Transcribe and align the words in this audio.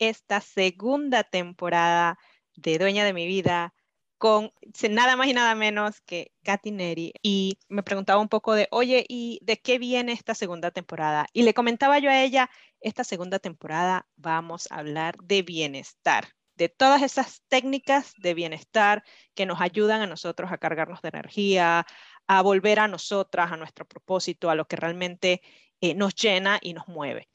esta 0.00 0.40
segunda 0.40 1.22
temporada 1.22 2.18
de 2.56 2.78
Dueña 2.78 3.04
de 3.04 3.12
mi 3.12 3.26
Vida 3.26 3.72
con 4.18 4.52
nada 4.90 5.16
más 5.16 5.28
y 5.28 5.32
nada 5.32 5.54
menos 5.54 6.02
que 6.02 6.32
Katy 6.44 6.72
Neri. 6.72 7.14
Y 7.22 7.58
me 7.68 7.82
preguntaba 7.82 8.20
un 8.20 8.28
poco 8.28 8.54
de, 8.54 8.68
oye, 8.70 9.06
¿y 9.08 9.38
de 9.42 9.58
qué 9.58 9.78
viene 9.78 10.12
esta 10.12 10.34
segunda 10.34 10.70
temporada? 10.70 11.26
Y 11.32 11.42
le 11.42 11.54
comentaba 11.54 11.98
yo 12.00 12.10
a 12.10 12.20
ella, 12.22 12.50
esta 12.80 13.02
segunda 13.02 13.38
temporada 13.38 14.06
vamos 14.16 14.70
a 14.70 14.76
hablar 14.80 15.16
de 15.22 15.40
bienestar, 15.40 16.28
de 16.54 16.68
todas 16.68 17.02
esas 17.02 17.42
técnicas 17.48 18.12
de 18.18 18.34
bienestar 18.34 19.04
que 19.34 19.46
nos 19.46 19.62
ayudan 19.62 20.02
a 20.02 20.06
nosotros 20.06 20.52
a 20.52 20.58
cargarnos 20.58 21.00
de 21.00 21.08
energía, 21.08 21.86
a 22.26 22.42
volver 22.42 22.78
a 22.80 22.88
nosotras, 22.88 23.52
a 23.52 23.56
nuestro 23.56 23.86
propósito, 23.86 24.50
a 24.50 24.54
lo 24.54 24.66
que 24.66 24.76
realmente 24.76 25.40
eh, 25.80 25.94
nos 25.94 26.14
llena 26.14 26.58
y 26.60 26.74
nos 26.74 26.88
mueve. 26.88 27.30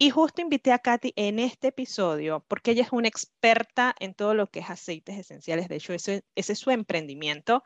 Y 0.00 0.10
justo 0.10 0.40
invité 0.40 0.72
a 0.72 0.78
Katy 0.78 1.12
en 1.16 1.40
este 1.40 1.68
episodio 1.68 2.44
porque 2.46 2.70
ella 2.70 2.84
es 2.84 2.92
una 2.92 3.08
experta 3.08 3.96
en 3.98 4.14
todo 4.14 4.32
lo 4.34 4.48
que 4.48 4.60
es 4.60 4.70
aceites 4.70 5.18
esenciales. 5.18 5.68
De 5.68 5.76
hecho, 5.76 5.92
ese, 5.92 6.22
es 6.36 6.58
su 6.58 6.70
emprendimiento. 6.70 7.64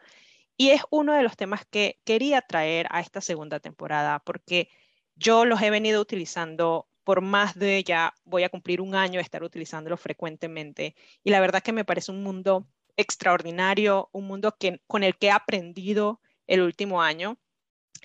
Y 0.56 0.70
es 0.70 0.82
uno 0.91 1.12
de 1.12 1.22
los 1.22 1.36
temas 1.36 1.66
que 1.66 2.00
quería 2.05 2.41
traer 2.41 2.86
a 2.91 3.00
esta 3.00 3.20
segunda 3.20 3.60
temporada 3.60 4.20
porque 4.20 4.68
yo 5.14 5.45
los 5.45 5.60
he 5.60 5.70
venido 5.70 6.00
utilizando 6.00 6.88
por 7.05 7.20
más 7.20 7.55
de 7.58 7.84
ya 7.84 8.14
voy 8.24 8.44
a 8.44 8.48
cumplir 8.48 8.80
un 8.80 8.94
año 8.94 9.19
de 9.19 9.22
estar 9.22 9.42
utilizándolo 9.42 9.98
frecuentemente. 9.98 10.94
Y 11.24 11.30
la 11.30 11.41
verdad 11.41 11.62
que 11.62 11.72
me 11.72 11.84
parece 11.84 12.12
un 12.12 12.22
mundo 12.22 12.66
extraordinario, 12.96 14.08
un 14.12 14.27
mundo 14.27 14.56
que, 14.58 14.80
con 14.86 15.02
el 15.02 15.19
que 15.19 15.27
he 15.27 15.30
aprendido 15.30 16.20
el 16.46 16.62
último 16.62 17.02
año. 17.02 17.38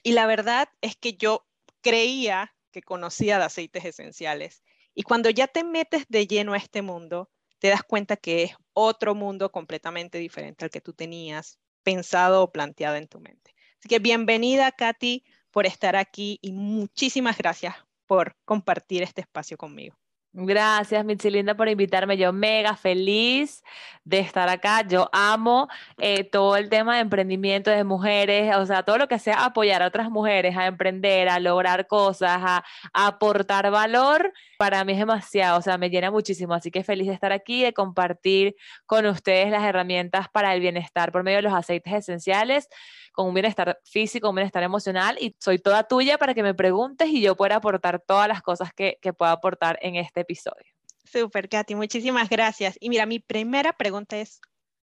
Y 0.03 0.13
la 0.13 0.27
verdad 0.27 0.67
es 0.81 0.97
que 0.97 1.13
yo 1.13 1.45
creía 1.81 2.56
conocía 2.81 3.37
de 3.37 3.45
aceites 3.45 3.85
esenciales. 3.85 4.63
Y 4.93 5.03
cuando 5.03 5.29
ya 5.29 5.47
te 5.47 5.63
metes 5.63 6.05
de 6.09 6.27
lleno 6.27 6.53
a 6.53 6.57
este 6.57 6.81
mundo, 6.81 7.29
te 7.59 7.69
das 7.69 7.83
cuenta 7.83 8.17
que 8.17 8.43
es 8.43 8.55
otro 8.73 9.15
mundo 9.15 9.51
completamente 9.51 10.17
diferente 10.17 10.65
al 10.65 10.71
que 10.71 10.81
tú 10.81 10.93
tenías 10.93 11.59
pensado 11.83 12.43
o 12.43 12.51
planteado 12.51 12.95
en 12.95 13.07
tu 13.07 13.19
mente. 13.19 13.55
Así 13.79 13.89
que 13.89 13.99
bienvenida, 13.99 14.71
Katy, 14.71 15.23
por 15.51 15.65
estar 15.65 15.95
aquí 15.95 16.39
y 16.41 16.51
muchísimas 16.51 17.37
gracias 17.37 17.75
por 18.05 18.35
compartir 18.45 19.03
este 19.03 19.21
espacio 19.21 19.57
conmigo. 19.57 19.97
Gracias, 20.39 21.03
Linda, 21.23 21.55
por 21.55 21.67
invitarme. 21.67 22.15
Yo 22.15 22.31
mega 22.31 22.75
feliz 22.75 23.63
de 24.03 24.19
estar 24.19 24.47
acá. 24.49 24.83
Yo 24.87 25.09
amo 25.11 25.67
eh, 25.97 26.25
todo 26.25 26.57
el 26.57 26.69
tema 26.69 26.93
de 26.93 27.01
emprendimiento 27.01 27.71
de 27.71 27.83
mujeres, 27.83 28.55
o 28.55 28.63
sea, 28.67 28.83
todo 28.83 28.99
lo 28.99 29.07
que 29.07 29.17
sea 29.17 29.45
apoyar 29.45 29.81
a 29.81 29.87
otras 29.87 30.11
mujeres 30.11 30.55
a 30.55 30.67
emprender, 30.67 31.27
a 31.27 31.39
lograr 31.39 31.87
cosas, 31.87 32.39
a, 32.43 32.63
a, 32.93 33.07
aportar 33.07 33.71
valor, 33.71 34.31
para 34.59 34.85
mí 34.85 34.93
es 34.93 34.99
demasiado, 34.99 35.57
o 35.57 35.61
sea, 35.63 35.79
me 35.79 35.89
llena 35.89 36.11
muchísimo. 36.11 36.53
Así 36.53 36.69
que 36.69 36.83
feliz 36.83 37.07
de 37.07 37.13
estar 37.15 37.31
aquí, 37.31 37.63
de 37.63 37.73
compartir 37.73 38.55
con 38.85 39.07
ustedes 39.07 39.49
las 39.49 39.63
herramientas 39.63 40.29
para 40.29 40.53
el 40.53 40.59
bienestar 40.61 41.11
por 41.11 41.23
medio 41.23 41.37
de 41.37 41.41
los 41.43 41.53
aceites 41.53 41.93
esenciales 41.93 42.69
con 43.17 43.25
un 43.25 43.33
bienestar 43.33 43.79
físico, 43.83 44.29
un 44.29 44.35
bienestar 44.35 44.61
emocional 44.61 45.17
y 45.19 45.35
soy 45.39 45.57
toda 45.57 45.81
tuya 45.85 46.19
para 46.19 46.35
que 46.35 46.43
me 46.43 46.53
preguntes 46.53 47.09
y 47.09 47.19
yo 47.19 47.35
pueda 47.35 47.55
aportar 47.55 47.99
todas 47.99 48.27
las 48.27 48.43
cosas 48.43 48.71
que, 48.75 48.99
que 49.01 49.11
pueda 49.11 49.31
aportar 49.31 49.79
en 49.81 49.95
este 49.95 50.23
episodio. 50.27 50.73
Súper, 51.03 51.47
Katy, 51.47 51.75
muchísimas 51.75 52.29
gracias. 52.29 52.77
Y 52.81 52.89
mira, 52.89 53.05
mi 53.05 53.19
primera 53.19 53.73
pregunta 53.73 54.17
es, 54.17 54.41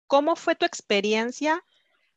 ¿cómo 0.07 0.37
fue 0.37 0.55
tu 0.55 0.67
experiencia 0.67 1.65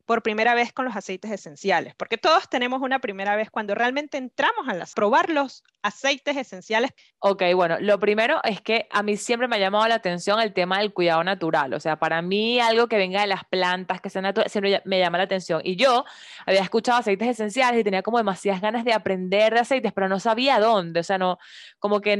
por 0.05 0.21
primera 0.21 0.53
vez 0.53 0.73
con 0.73 0.85
los 0.85 0.95
aceites 0.95 1.31
esenciales, 1.31 1.95
porque 1.95 2.17
todos 2.17 2.49
tenemos 2.49 2.81
una 2.81 2.99
primera 2.99 3.35
vez 3.35 3.49
cuando 3.49 3.75
realmente 3.75 4.17
entramos 4.17 4.67
a 4.67 4.73
las, 4.73 4.93
probar 4.93 5.29
los 5.29 5.63
aceites 5.83 6.35
esenciales. 6.35 6.91
Ok, 7.19 7.43
bueno, 7.55 7.77
lo 7.79 7.99
primero 7.99 8.41
es 8.43 8.61
que 8.61 8.87
a 8.89 9.03
mí 9.03 9.17
siempre 9.17 9.47
me 9.47 9.57
ha 9.57 9.59
llamado 9.59 9.87
la 9.87 9.95
atención 9.95 10.41
el 10.41 10.53
tema 10.53 10.79
del 10.79 10.93
cuidado 10.93 11.23
natural, 11.23 11.73
o 11.73 11.79
sea, 11.79 11.99
para 11.99 12.21
mí 12.21 12.59
algo 12.59 12.87
que 12.87 12.97
venga 12.97 13.21
de 13.21 13.27
las 13.27 13.43
plantas, 13.45 14.01
que 14.01 14.09
sea 14.09 14.21
natural, 14.21 14.49
siempre 14.49 14.81
me 14.85 14.99
llama 14.99 15.19
la 15.19 15.25
atención. 15.25 15.61
Y 15.63 15.75
yo 15.75 16.05
había 16.45 16.61
escuchado 16.61 16.99
aceites 16.99 17.27
esenciales 17.27 17.81
y 17.81 17.83
tenía 17.83 18.01
como 18.01 18.17
demasiadas 18.17 18.61
ganas 18.61 18.85
de 18.85 18.93
aprender 18.93 19.53
de 19.53 19.59
aceites, 19.59 19.93
pero 19.93 20.09
no 20.09 20.19
sabía 20.19 20.59
dónde, 20.59 21.01
o 21.01 21.03
sea, 21.03 21.17
no, 21.17 21.37
como 21.79 22.01
que 22.01 22.17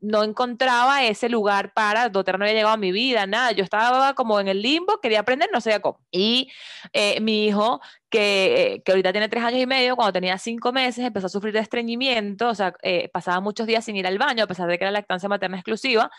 no 0.00 0.24
encontraba 0.24 1.04
ese 1.04 1.28
lugar 1.28 1.72
para, 1.72 2.08
doTERRA 2.08 2.38
no 2.38 2.44
había 2.44 2.54
llegado 2.54 2.74
a 2.74 2.76
mi 2.76 2.92
vida, 2.92 3.26
nada, 3.26 3.52
yo 3.52 3.64
estaba 3.64 4.14
como 4.14 4.40
en 4.40 4.48
el 4.48 4.62
limbo, 4.62 5.00
quería 5.00 5.20
aprender, 5.20 5.48
no 5.52 5.60
sabía 5.60 5.80
cómo. 5.80 6.00
Y 6.10 6.50
eh, 6.92 7.20
mi 7.20 7.46
hijo, 7.46 7.80
que, 8.10 8.82
que, 8.84 8.92
ahorita 8.92 9.12
tiene 9.12 9.28
tres 9.28 9.44
años 9.44 9.60
y 9.60 9.66
medio, 9.66 9.96
cuando 9.96 10.12
tenía 10.12 10.36
cinco 10.38 10.72
meses, 10.72 11.04
empezó 11.04 11.26
a 11.26 11.30
sufrir 11.30 11.54
de 11.54 11.60
estreñimiento, 11.60 12.48
o 12.48 12.54
sea, 12.54 12.74
eh, 12.82 13.08
pasaba 13.12 13.40
muchos 13.40 13.66
días 13.66 13.84
sin 13.84 13.96
ir 13.96 14.06
al 14.06 14.18
baño, 14.18 14.44
a 14.44 14.46
pesar 14.46 14.68
de 14.68 14.78
que 14.78 14.84
era 14.84 14.90
lactancia 14.90 15.28
materna 15.28 15.56
exclusiva. 15.56 16.10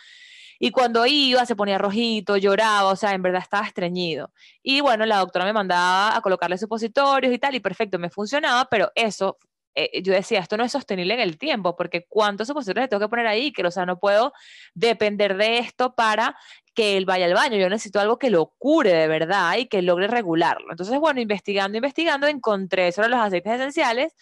Y 0.58 0.70
cuando 0.70 1.06
iba 1.06 1.44
se 1.46 1.56
ponía 1.56 1.78
rojito, 1.78 2.36
lloraba, 2.36 2.90
o 2.90 2.96
sea, 2.96 3.14
en 3.14 3.22
verdad 3.22 3.42
estaba 3.42 3.66
estreñido. 3.66 4.32
Y 4.62 4.80
bueno, 4.80 5.06
la 5.06 5.18
doctora 5.18 5.44
me 5.44 5.52
mandaba 5.52 6.16
a 6.16 6.20
colocarle 6.22 6.58
supositorios 6.58 7.32
y 7.34 7.38
tal, 7.38 7.54
y 7.54 7.60
perfecto, 7.60 7.98
me 7.98 8.10
funcionaba, 8.10 8.66
pero 8.70 8.92
eso 8.94 9.38
eh, 9.74 10.02
yo 10.02 10.12
decía, 10.12 10.40
esto 10.40 10.56
no 10.56 10.64
es 10.64 10.72
sostenible 10.72 11.14
en 11.14 11.20
el 11.20 11.38
tiempo, 11.38 11.76
porque 11.76 12.06
¿cuántos 12.08 12.48
supositorios 12.48 12.84
le 12.84 12.88
tengo 12.88 13.00
que 13.00 13.08
poner 13.08 13.26
ahí? 13.26 13.52
Que, 13.52 13.66
o 13.66 13.70
sea, 13.70 13.86
no 13.86 13.98
puedo 13.98 14.32
depender 14.74 15.36
de 15.36 15.58
esto 15.58 15.94
para 15.94 16.36
que 16.74 16.96
él 16.96 17.04
vaya 17.04 17.26
al 17.26 17.34
baño. 17.34 17.56
Yo 17.56 17.68
necesito 17.68 18.00
algo 18.00 18.18
que 18.18 18.30
lo 18.30 18.52
cure 18.58 18.92
de 18.92 19.08
verdad 19.08 19.56
y 19.56 19.66
que 19.66 19.82
logre 19.82 20.08
regularlo. 20.08 20.70
Entonces, 20.70 20.98
bueno, 20.98 21.20
investigando, 21.20 21.76
investigando, 21.76 22.26
encontré 22.26 22.92
sobre 22.92 23.08
los 23.08 23.20
aceites 23.20 23.54
esenciales 23.54 24.14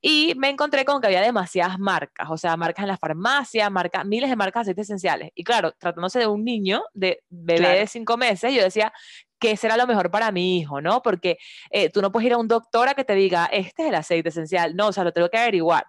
y 0.00 0.34
me 0.36 0.48
encontré 0.48 0.84
con 0.84 1.00
que 1.00 1.06
había 1.06 1.20
demasiadas 1.20 1.78
marcas, 1.78 2.28
o 2.30 2.36
sea, 2.36 2.56
marcas 2.56 2.84
en 2.84 2.88
la 2.88 2.96
farmacia, 2.96 3.70
marcas, 3.70 4.04
miles 4.04 4.30
de 4.30 4.36
marcas 4.36 4.66
de 4.66 4.72
aceites 4.72 4.86
esenciales. 4.86 5.30
Y 5.34 5.44
claro, 5.44 5.72
tratándose 5.72 6.18
de 6.18 6.26
un 6.26 6.44
niño, 6.44 6.82
de 6.94 7.22
bebé 7.28 7.78
de 7.80 7.86
cinco 7.86 8.16
meses, 8.16 8.52
yo 8.52 8.62
decía, 8.62 8.92
qué 9.38 9.56
será 9.56 9.76
lo 9.76 9.86
mejor 9.86 10.10
para 10.10 10.32
mi 10.32 10.58
hijo, 10.58 10.80
¿no? 10.80 11.02
Porque 11.02 11.38
eh, 11.70 11.90
tú 11.90 12.02
no 12.02 12.12
puedes 12.12 12.26
ir 12.26 12.32
a 12.34 12.38
un 12.38 12.48
doctor 12.48 12.88
a 12.88 12.94
que 12.94 13.04
te 13.04 13.14
diga, 13.14 13.46
este 13.46 13.82
es 13.82 13.88
el 13.88 13.94
aceite 13.94 14.28
esencial, 14.30 14.76
no, 14.76 14.88
o 14.88 14.92
sea, 14.92 15.04
lo 15.04 15.12
tengo 15.12 15.28
que 15.28 15.38
averiguar. 15.38 15.84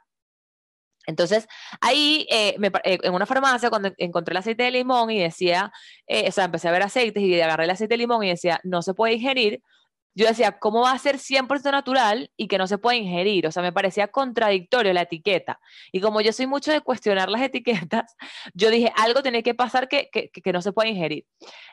Entonces, 1.08 1.48
ahí 1.82 2.26
eh, 2.32 2.56
eh, 2.84 2.98
en 3.04 3.14
una 3.14 3.28
farmacia, 3.28 3.70
cuando 3.70 3.92
encontré 3.98 4.34
el 4.34 4.38
aceite 4.38 4.64
de 4.64 4.72
limón 4.72 5.12
y 5.12 5.20
decía, 5.22 5.72
o 6.08 6.32
sea, 6.32 6.46
empecé 6.46 6.68
a 6.68 6.72
ver 6.72 6.82
aceites 6.82 7.22
y 7.22 7.40
agarré 7.40 7.66
el 7.66 7.70
aceite 7.70 7.94
de 7.94 8.00
limón 8.00 8.24
y 8.24 8.30
decía, 8.30 8.60
no 8.64 8.82
se 8.82 8.94
puede 8.96 9.14
ingerir, 9.14 9.62
yo 10.16 10.26
decía, 10.26 10.54
¿cómo 10.60 10.82
va 10.82 10.92
a 10.92 10.98
ser 10.98 11.18
100% 11.18 11.72
natural 11.72 12.32
y 12.38 12.48
que 12.48 12.58
no 12.58 12.68
se 12.68 12.78
puede 12.78 12.98
ingerir? 12.98 13.46
O 13.48 13.52
sea, 13.52 13.62
me 13.62 13.74
parecía 13.74 14.08
contradictorio 14.08 14.94
la 14.94 15.02
etiqueta. 15.02 15.60
Y 15.92 16.00
como 16.00 16.22
yo 16.22 16.32
soy 16.32 16.48
mucho 16.48 16.72
de 16.72 16.80
cuestionar 16.80 17.30
las 17.30 17.42
etiquetas, 17.44 18.16
yo 18.54 18.70
dije, 18.70 18.94
algo 18.96 19.22
tiene 19.22 19.44
que 19.44 19.54
pasar 19.54 19.90
que, 19.90 20.10
que, 20.12 20.30
que 20.30 20.54
no 20.54 20.62
se 20.62 20.72
puede 20.72 20.90
ingerir. 20.90 21.26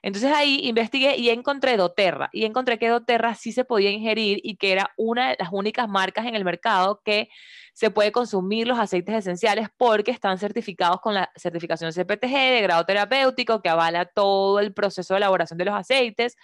Entonces 0.03 0.33
ahí 0.33 0.59
investigué 0.65 1.17
y 1.17 1.31
encontré 1.31 1.77
doTERRA. 1.77 2.31
Y 2.33 2.45
encontré 2.45 2.79
que 2.79 2.89
doTERRA 2.89 3.37
sí 3.37 3.53
se 3.53 3.65
podía 3.65 3.91
ingerir 3.91 4.41
y 4.43 4.57
que 4.57 4.73
era 4.73 4.93
una 4.97 5.31
de 5.31 5.37
las 5.39 5.51
únicas 5.53 5.89
marcas 5.89 6.27
en 6.27 6.35
el 6.35 6.45
mercado 6.45 7.01
que 7.05 7.29
se 7.73 7.91
puede 7.91 8.13
consumir 8.13 8.67
los 8.67 8.79
aceites 8.79 9.15
esenciales 9.15 9.69
porque 9.77 10.11
están 10.11 10.39
certificados 10.39 11.01
con 11.01 11.15
la 11.15 11.31
certificación 11.37 11.93
CPTG 11.93 12.31
de 12.31 12.61
grado 12.63 12.85
terapéutico 12.85 13.63
que 13.63 13.69
avala 13.69 14.05
todo 14.07 14.61
el 14.61 14.73
proceso 14.73 15.15
de 15.15 15.19
elaboración 15.19 15.59
de 15.59 15.65
los 15.65 15.75
aceites, 15.75 16.37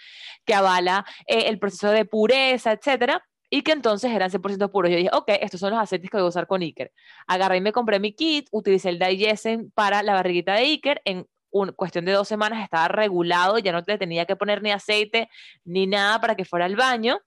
que 0.45 0.53
avala 0.53 1.05
eh, 1.27 1.45
el 1.47 1.59
proceso 1.59 1.91
de 1.91 2.05
pureza, 2.05 2.71
etcétera 2.71 3.23
y 3.49 3.63
que 3.63 3.71
entonces 3.71 4.11
eran 4.11 4.29
100% 4.29 4.71
puros. 4.71 4.91
Yo 4.91 4.97
dije, 4.97 5.09
ok, 5.11 5.29
estos 5.41 5.59
son 5.59 5.71
los 5.71 5.79
aceites 5.79 6.09
que 6.09 6.17
voy 6.17 6.25
a 6.25 6.29
usar 6.29 6.47
con 6.47 6.61
Iker. 6.61 6.91
Agarré 7.27 7.57
y 7.57 7.61
me 7.61 7.71
compré 7.71 7.99
mi 7.99 8.13
kit, 8.13 8.47
utilicé 8.51 8.89
el 8.89 8.99
Digessen 8.99 9.71
para 9.71 10.03
la 10.03 10.13
barriguita 10.13 10.53
de 10.53 10.61
Iker, 10.61 11.01
en 11.05 11.25
un, 11.51 11.71
cuestión 11.71 12.05
de 12.05 12.11
dos 12.11 12.27
semanas 12.27 12.63
estaba 12.63 12.87
regulado, 12.87 13.57
ya 13.57 13.71
no 13.71 13.81
le 13.85 13.97
tenía 13.97 14.25
que 14.25 14.35
poner 14.35 14.61
ni 14.61 14.71
aceite 14.71 15.29
ni 15.65 15.87
nada 15.87 16.21
para 16.21 16.35
que 16.35 16.45
fuera 16.45 16.65
al 16.65 16.75
baño. 16.75 17.19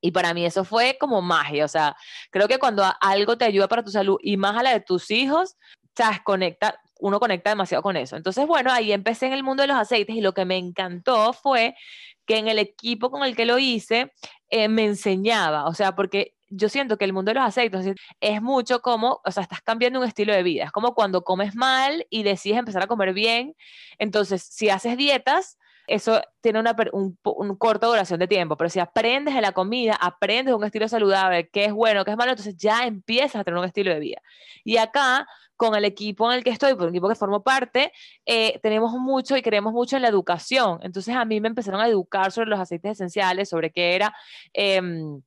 Y 0.00 0.12
para 0.12 0.34
mí 0.34 0.44
eso 0.44 0.64
fue 0.64 0.96
como 0.98 1.20
magia, 1.22 1.64
o 1.64 1.68
sea, 1.68 1.96
creo 2.30 2.48
que 2.48 2.58
cuando 2.58 2.84
algo 3.00 3.36
te 3.36 3.44
ayuda 3.44 3.68
para 3.68 3.84
tu 3.84 3.90
salud 3.90 4.18
y 4.22 4.36
más 4.36 4.56
a 4.56 4.62
la 4.62 4.72
de 4.72 4.80
tus 4.80 5.10
hijos, 5.10 5.56
sabes, 5.96 6.20
conecta, 6.22 6.80
uno 7.00 7.20
conecta 7.20 7.50
demasiado 7.50 7.82
con 7.82 7.96
eso. 7.96 8.16
Entonces, 8.16 8.46
bueno, 8.46 8.72
ahí 8.72 8.92
empecé 8.92 9.26
en 9.26 9.32
el 9.32 9.42
mundo 9.42 9.62
de 9.62 9.68
los 9.68 9.76
aceites 9.76 10.16
y 10.16 10.20
lo 10.20 10.32
que 10.32 10.44
me 10.44 10.56
encantó 10.56 11.32
fue 11.32 11.74
que 12.26 12.38
en 12.38 12.48
el 12.48 12.58
equipo 12.58 13.10
con 13.10 13.24
el 13.24 13.34
que 13.34 13.44
lo 13.44 13.58
hice 13.58 14.12
eh, 14.48 14.68
me 14.68 14.84
enseñaba, 14.84 15.66
o 15.66 15.74
sea, 15.74 15.94
porque 15.96 16.34
yo 16.48 16.68
siento 16.68 16.98
que 16.98 17.04
el 17.04 17.12
mundo 17.12 17.30
de 17.30 17.36
los 17.36 17.44
aceites 17.44 17.94
es 18.20 18.42
mucho 18.42 18.80
como, 18.82 19.20
o 19.24 19.30
sea, 19.30 19.42
estás 19.42 19.62
cambiando 19.62 20.00
un 20.00 20.06
estilo 20.06 20.32
de 20.32 20.42
vida, 20.42 20.64
es 20.64 20.72
como 20.72 20.94
cuando 20.94 21.22
comes 21.22 21.54
mal 21.54 22.06
y 22.10 22.22
decides 22.22 22.58
empezar 22.58 22.82
a 22.82 22.86
comer 22.86 23.14
bien, 23.14 23.54
entonces 23.98 24.42
si 24.42 24.68
haces 24.68 24.96
dietas, 24.96 25.58
eso 25.86 26.20
tiene 26.40 26.60
una 26.60 26.74
un, 26.92 27.16
corta 27.56 27.86
duración 27.86 28.20
de 28.20 28.28
tiempo, 28.28 28.56
pero 28.56 28.70
si 28.70 28.78
aprendes 28.80 29.34
de 29.34 29.40
la 29.40 29.52
comida, 29.52 29.94
aprendes 29.94 30.54
un 30.54 30.64
estilo 30.64 30.88
saludable, 30.88 31.48
qué 31.48 31.66
es 31.66 31.72
bueno, 31.72 32.04
qué 32.04 32.12
es 32.12 32.16
malo, 32.16 32.30
entonces 32.32 32.56
ya 32.56 32.86
empiezas 32.86 33.36
a 33.36 33.44
tener 33.44 33.58
un 33.58 33.66
estilo 33.66 33.92
de 33.92 34.00
vida. 34.00 34.22
Y 34.64 34.76
acá, 34.76 35.26
con 35.56 35.74
el 35.74 35.84
equipo 35.84 36.30
en 36.30 36.38
el 36.38 36.44
que 36.44 36.50
estoy, 36.50 36.74
por 36.74 36.84
un 36.84 36.90
equipo 36.90 37.08
que 37.08 37.14
formo 37.14 37.42
parte, 37.42 37.92
eh, 38.24 38.58
tenemos 38.62 38.92
mucho 38.94 39.36
y 39.36 39.42
creemos 39.42 39.72
mucho 39.72 39.96
en 39.96 40.02
la 40.02 40.08
educación. 40.08 40.78
Entonces 40.82 41.14
a 41.14 41.24
mí 41.24 41.40
me 41.40 41.48
empezaron 41.48 41.80
a 41.80 41.88
educar 41.88 42.32
sobre 42.32 42.48
los 42.48 42.58
aceites 42.60 42.92
esenciales, 42.92 43.48
sobre 43.48 43.70
qué 43.70 43.94
era... 43.94 44.14
Em, 44.52 45.20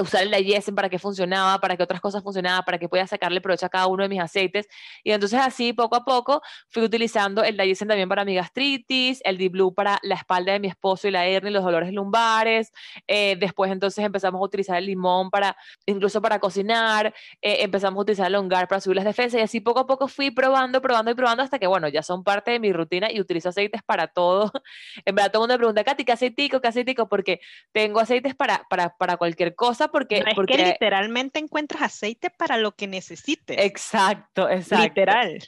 usar 0.00 0.22
el 0.22 0.30
Digestion 0.30 0.74
para 0.74 0.88
qué 0.88 0.98
funcionaba, 0.98 1.58
para 1.60 1.76
qué 1.76 1.82
otras 1.82 2.00
cosas 2.00 2.22
funcionaban, 2.22 2.64
para 2.64 2.78
que 2.78 2.88
podía 2.88 3.06
sacarle 3.06 3.40
provecho 3.40 3.66
a 3.66 3.68
cada 3.68 3.86
uno 3.86 4.02
de 4.02 4.08
mis 4.08 4.20
aceites. 4.20 4.68
Y 5.04 5.12
entonces 5.12 5.40
así, 5.40 5.72
poco 5.72 5.96
a 5.96 6.04
poco, 6.04 6.42
fui 6.68 6.82
utilizando 6.82 7.42
el 7.42 7.56
Digestion 7.56 7.88
también 7.88 8.08
para 8.08 8.24
mi 8.24 8.34
gastritis, 8.34 9.20
el 9.24 9.38
Deep 9.38 9.52
Blue 9.52 9.74
para 9.74 9.98
la 10.02 10.14
espalda 10.14 10.52
de 10.52 10.60
mi 10.60 10.68
esposo 10.68 11.08
y 11.08 11.10
la 11.10 11.26
hernia 11.26 11.50
y 11.50 11.52
los 11.52 11.64
dolores 11.64 11.92
lumbares. 11.92 12.72
Eh, 13.06 13.36
después 13.38 13.70
entonces 13.70 14.04
empezamos 14.04 14.40
a 14.40 14.44
utilizar 14.44 14.76
el 14.78 14.86
limón 14.86 15.30
para, 15.30 15.56
incluso 15.86 16.22
para 16.22 16.38
cocinar. 16.38 17.14
empezamos 17.42 17.98
a 17.98 18.02
utilizar 18.02 18.26
el 18.26 18.32
longar 18.32 18.68
para 18.68 18.80
subir 18.80 18.96
las 18.96 19.04
defensas. 19.04 19.40
Y 19.40 19.42
así 19.42 19.60
poco 19.60 19.80
a 19.80 19.86
poco 19.86 20.08
fui 20.08 20.30
probando, 20.30 20.80
probando 20.80 21.10
y 21.10 21.14
probando 21.14 21.42
hasta 21.42 21.58
que, 21.58 21.66
bueno, 21.66 21.88
ya 21.88 22.02
son 22.02 22.24
parte 22.24 22.50
de 22.52 22.60
mi 22.60 22.72
rutina 22.72 23.10
y 23.10 23.20
utilizo 23.20 23.48
aceites 23.50 23.82
para 23.82 24.06
todo. 24.08 24.50
en 25.04 25.14
verdad, 25.14 25.32
todo 25.32 25.44
el 25.44 25.48
mundo 25.48 25.54
me 25.54 25.58
pregunta, 25.58 25.84
Katy, 25.84 26.04
¿qué 26.04 26.12
aceitico? 26.12 26.60
¿Qué 26.60 26.68
aceitico? 26.68 27.08
Porque 27.08 27.40
tengo 27.72 28.00
aceites 28.00 28.34
para, 28.34 28.66
para, 28.68 28.96
para 28.96 29.16
cualquier 29.16 29.49
cosa 29.54 29.88
porque... 29.88 30.18
es 30.18 30.34
porque... 30.34 30.56
que 30.56 30.64
literalmente 30.66 31.38
encuentras 31.38 31.82
aceite 31.82 32.30
para 32.30 32.56
lo 32.56 32.72
que 32.72 32.86
necesites. 32.86 33.56
Exacto, 33.58 34.48
exacto. 34.48 34.84
Literal. 34.84 35.38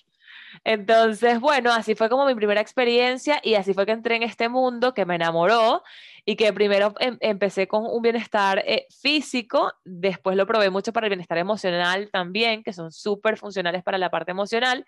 Entonces, 0.64 1.40
bueno, 1.40 1.72
así 1.72 1.94
fue 1.94 2.08
como 2.08 2.26
mi 2.26 2.34
primera 2.34 2.60
experiencia 2.60 3.40
y 3.43 3.54
así 3.54 3.75
fue 3.75 3.87
que 3.87 3.93
entré 3.93 4.16
en 4.16 4.22
este 4.22 4.49
mundo 4.49 4.94
que 4.94 5.06
me 5.06 5.14
enamoró 5.14 5.82
y 6.25 6.37
que 6.37 6.52
primero 6.52 6.94
em, 7.00 7.16
empecé 7.20 7.66
con 7.66 7.84
un 7.84 8.00
bienestar 8.02 8.62
eh, 8.66 8.87
físico, 9.00 9.72
después 9.84 10.37
lo 10.37 10.46
probé 10.46 10.70
mucho 10.70 10.93
para 10.93 11.06
el 11.06 11.10
bienestar 11.10 11.38
emocional 11.38 12.10
también, 12.12 12.62
que 12.62 12.72
son 12.72 12.93
súper 12.93 13.38
funcionales 13.38 13.82
para 13.82 13.99
la 13.99 14.10
parte 14.10 14.31
emocional, 14.31 14.84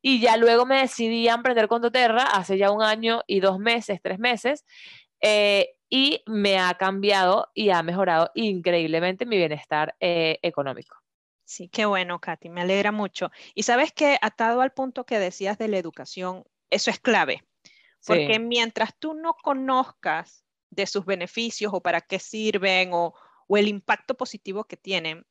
y 0.00 0.20
ya 0.20 0.36
luego 0.36 0.64
me 0.64 0.80
decidí 0.80 1.28
a 1.28 1.34
emprender 1.34 1.68
con 1.68 1.82
doTERRA 1.82 2.22
hace 2.22 2.56
ya 2.56 2.70
un 2.70 2.82
año 2.82 3.22
y 3.26 3.40
dos 3.40 3.58
meses, 3.58 4.00
tres 4.02 4.18
meses, 4.18 4.64
eh, 5.20 5.74
y 5.90 6.22
me 6.26 6.58
ha 6.58 6.72
cambiado 6.74 7.50
y 7.52 7.70
ha 7.70 7.82
mejorado 7.82 8.30
increíblemente 8.34 9.26
mi 9.26 9.36
bienestar 9.36 9.96
eh, 9.98 10.38
económico. 10.42 10.96
Sí, 11.44 11.68
qué 11.68 11.84
bueno, 11.84 12.20
Katy, 12.20 12.48
me 12.48 12.60
alegra 12.60 12.92
mucho. 12.92 13.32
Y 13.56 13.64
sabes 13.64 13.92
que 13.92 14.16
atado 14.22 14.60
al 14.60 14.72
punto 14.72 15.04
que 15.04 15.18
decías 15.18 15.58
de 15.58 15.66
la 15.66 15.78
educación, 15.78 16.44
eso 16.70 16.90
es 16.90 17.00
clave, 17.00 17.42
porque 18.06 18.38
mientras 18.38 18.96
tú 18.96 19.14
no 19.14 19.34
conozcas 19.34 20.44
de 20.70 20.86
sus 20.86 21.04
beneficios 21.04 21.72
o 21.74 21.82
para 21.82 22.00
qué 22.00 22.20
sirven 22.20 22.90
o, 22.92 23.14
el 23.48 23.66
impacto 23.66 24.14
positivo 24.14 24.62
que 24.62 24.76
tienen, 24.76 25.26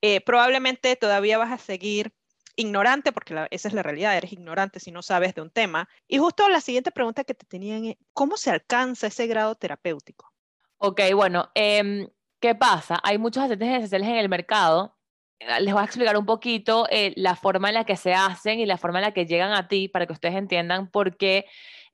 eh, 0.00 0.20
probablemente 0.20 0.96
todavía 0.96 1.38
vas 1.38 1.52
a 1.52 1.58
seguir 1.58 2.12
ignorante, 2.56 3.12
porque 3.12 3.46
esa 3.50 3.68
es 3.68 3.74
la 3.74 3.82
realidad, 3.82 4.16
eres 4.16 4.32
ignorante 4.32 4.80
si 4.80 4.92
no 4.92 5.02
sabes 5.02 5.34
de 5.34 5.42
un 5.42 5.50
tema. 5.50 5.88
Y 6.08 6.18
justo 6.18 6.48
la 6.48 6.60
siguiente 6.60 6.90
pregunta 6.90 7.24
que 7.24 7.34
te 7.34 7.46
tenían 7.46 7.84
es, 7.86 7.96
¿cómo 8.12 8.36
se 8.36 8.50
alcanza 8.50 9.06
ese 9.06 9.26
grado 9.26 9.54
terapéutico? 9.54 10.32
Ok, 10.78 11.00
bueno, 11.14 11.50
em, 11.54 12.08
¿qué 12.40 12.54
pasa? 12.54 12.98
Hay 13.02 13.18
muchos 13.18 13.44
aceites 13.44 13.68
esenciales 13.68 14.08
en 14.08 14.16
el 14.16 14.28
mercado. 14.28 14.96
Eh, 15.38 15.60
les 15.60 15.72
voy 15.72 15.82
a 15.82 15.86
explicar 15.86 16.16
un 16.16 16.26
poquito 16.26 16.86
eh, 16.90 17.12
la 17.16 17.36
forma 17.36 17.68
en 17.68 17.74
la 17.74 17.84
que 17.84 17.96
se 17.96 18.14
hacen 18.14 18.60
y 18.60 18.66
la 18.66 18.78
forma 18.78 18.98
en 18.98 19.04
la 19.04 19.12
que 19.12 19.26
llegan 19.26 19.52
a 19.52 19.68
ti 19.68 19.88
para 19.88 20.06
que 20.06 20.12
ustedes 20.12 20.34
entiendan 20.34 20.90
por 20.90 21.16
qué 21.16 21.46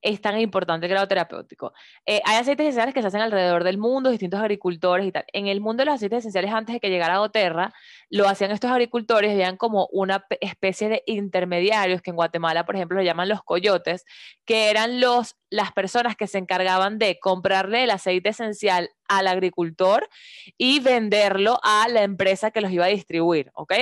es 0.03 0.21
tan 0.21 0.39
importante 0.41 0.87
el 0.87 0.91
grado 0.91 1.09
terapéutico. 1.09 1.73
Eh, 2.07 2.21
hay 2.25 2.37
aceites 2.37 2.65
esenciales 2.65 2.95
que 2.95 3.03
se 3.03 3.09
hacen 3.09 3.21
alrededor 3.21 3.65
del 3.65 3.79
mundo, 3.79 4.11
distintos 4.11 4.41
agricultores 4.41 5.07
y 5.07 5.13
tal. 5.13 5.25
En 5.33 5.47
el 5.47 5.61
mundo 5.61 5.83
de 5.83 5.87
los 5.87 5.97
aceites 5.97 6.21
esenciales, 6.21 6.53
antes 6.53 6.75
de 6.75 6.81
que 6.81 6.91
llegara 6.91 7.21
Oterra, 7.21 7.73
lo 8.11 8.29
hacían 8.29 8.51
estos 8.51 8.71
agricultores, 8.71 9.35
veían 9.35 9.57
como 9.57 9.89
una 9.93 10.25
especie 10.41 10.89
de 10.89 11.03
intermediarios, 11.07 12.03
que 12.03 12.11
en 12.11 12.17
Guatemala, 12.17 12.65
por 12.65 12.77
ejemplo, 12.77 12.99
lo 12.99 13.05
llaman 13.05 13.29
los 13.29 13.43
coyotes, 13.43 14.05
que 14.45 14.71
eran 14.71 15.01
los, 15.01 15.37
las 15.51 15.73
personas 15.73 16.17
que 16.17 16.27
se 16.27 16.39
encargaban 16.39 16.99
de 16.99 17.19
comprarle 17.19 17.85
el 17.85 17.91
aceite 17.91 18.31
esencial 18.31 18.91
al 19.09 19.27
agricultor 19.27 20.09
y 20.57 20.81
venderlo 20.81 21.59
a 21.63 21.89
la 21.89 22.03
empresa 22.03 22.51
que 22.51 22.61
los 22.61 22.71
iba 22.71 22.85
a 22.85 22.89
distribuir, 22.89 23.51
¿ok? 23.55 23.73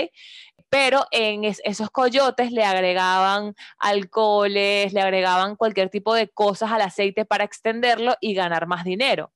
Pero 0.78 1.06
en 1.10 1.44
esos 1.44 1.88
coyotes 1.88 2.52
le 2.52 2.62
agregaban 2.62 3.54
alcoholes, 3.78 4.92
le 4.92 5.00
agregaban 5.00 5.56
cualquier 5.56 5.88
tipo 5.88 6.12
de 6.12 6.28
cosas 6.28 6.70
al 6.70 6.82
aceite 6.82 7.24
para 7.24 7.44
extenderlo 7.44 8.14
y 8.20 8.34
ganar 8.34 8.66
más 8.66 8.84
dinero. 8.84 9.32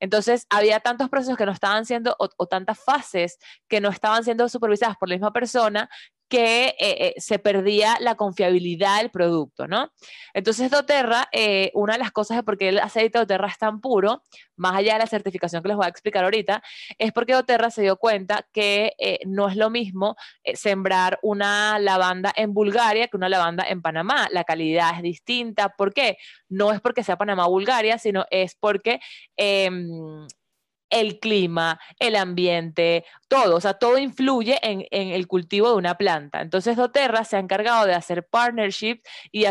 Entonces, 0.00 0.48
había 0.50 0.80
tantos 0.80 1.08
procesos 1.08 1.36
que 1.36 1.46
no 1.46 1.52
estaban 1.52 1.86
siendo, 1.86 2.16
o, 2.18 2.46
tantas 2.48 2.76
fases 2.82 3.38
que 3.68 3.80
no 3.80 3.90
estaban 3.90 4.24
siendo 4.24 4.48
supervisadas 4.48 4.96
por 4.96 5.08
la 5.08 5.14
misma 5.14 5.32
persona, 5.32 5.88
que 6.30 6.68
eh, 6.68 6.74
eh, 6.78 7.14
se 7.18 7.40
perdía 7.40 7.96
la 8.00 8.14
confiabilidad 8.14 8.98
del 8.98 9.10
producto, 9.10 9.66
¿no? 9.66 9.90
Entonces, 10.32 10.70
doTERRA, 10.70 11.28
eh, 11.32 11.72
una 11.74 11.94
de 11.94 11.98
las 11.98 12.12
cosas 12.12 12.36
de 12.36 12.42
por 12.44 12.56
qué 12.56 12.68
el 12.68 12.78
aceite 12.78 13.18
de 13.18 13.24
doTERRA 13.24 13.48
es 13.48 13.58
tan 13.58 13.80
puro, 13.80 14.22
más 14.56 14.76
allá 14.76 14.92
de 14.92 15.00
la 15.00 15.06
certificación 15.06 15.60
que 15.60 15.68
les 15.68 15.76
voy 15.76 15.86
a 15.86 15.88
explicar 15.88 16.22
ahorita, 16.22 16.62
es 16.98 17.12
porque 17.12 17.32
doTERRA 17.32 17.70
se 17.70 17.82
dio 17.82 17.96
cuenta 17.96 18.46
que 18.52 18.92
no 19.26 19.48
es 19.48 19.56
lo 19.56 19.70
mismo 19.70 20.16
sembrar 20.54 21.18
una 21.22 21.78
lavanda 21.78 22.32
en 22.36 22.54
Bulgaria 22.54 23.08
que 23.08 23.16
una 23.16 23.28
lavanda 23.28 23.64
en 23.68 23.82
Panamá. 23.82 24.28
La 24.30 24.44
calidad 24.44 24.92
es 24.96 25.02
distinta. 25.02 25.70
¿Por 25.70 25.92
qué? 25.92 26.16
No 26.48 26.72
es 26.72 26.80
porque 26.80 27.02
sea 27.02 27.16
Panamá 27.16 27.46
o 27.46 27.50
Bulgaria, 27.50 27.98
sino 27.98 28.26
es 28.30 28.54
porque 28.54 29.00
em, 29.36 30.26
el 30.90 31.18
clima, 31.20 31.80
el 31.98 32.16
ambiente, 32.16 33.04
todo, 33.28 33.56
o 33.56 33.60
sea, 33.60 33.74
todo 33.74 33.98
influye 33.98 34.58
en, 34.62 34.84
el 34.90 35.26
cultivo 35.26 35.70
de 35.70 35.76
una 35.76 35.96
planta. 35.96 36.40
Entonces, 36.40 36.76
doTERRA 36.76 37.24
se 37.24 37.36
ha 37.36 37.40
encargado 37.40 37.86
de 37.86 37.94
hacer 37.94 38.26
partnerships 38.26 39.02
y, 39.32 39.44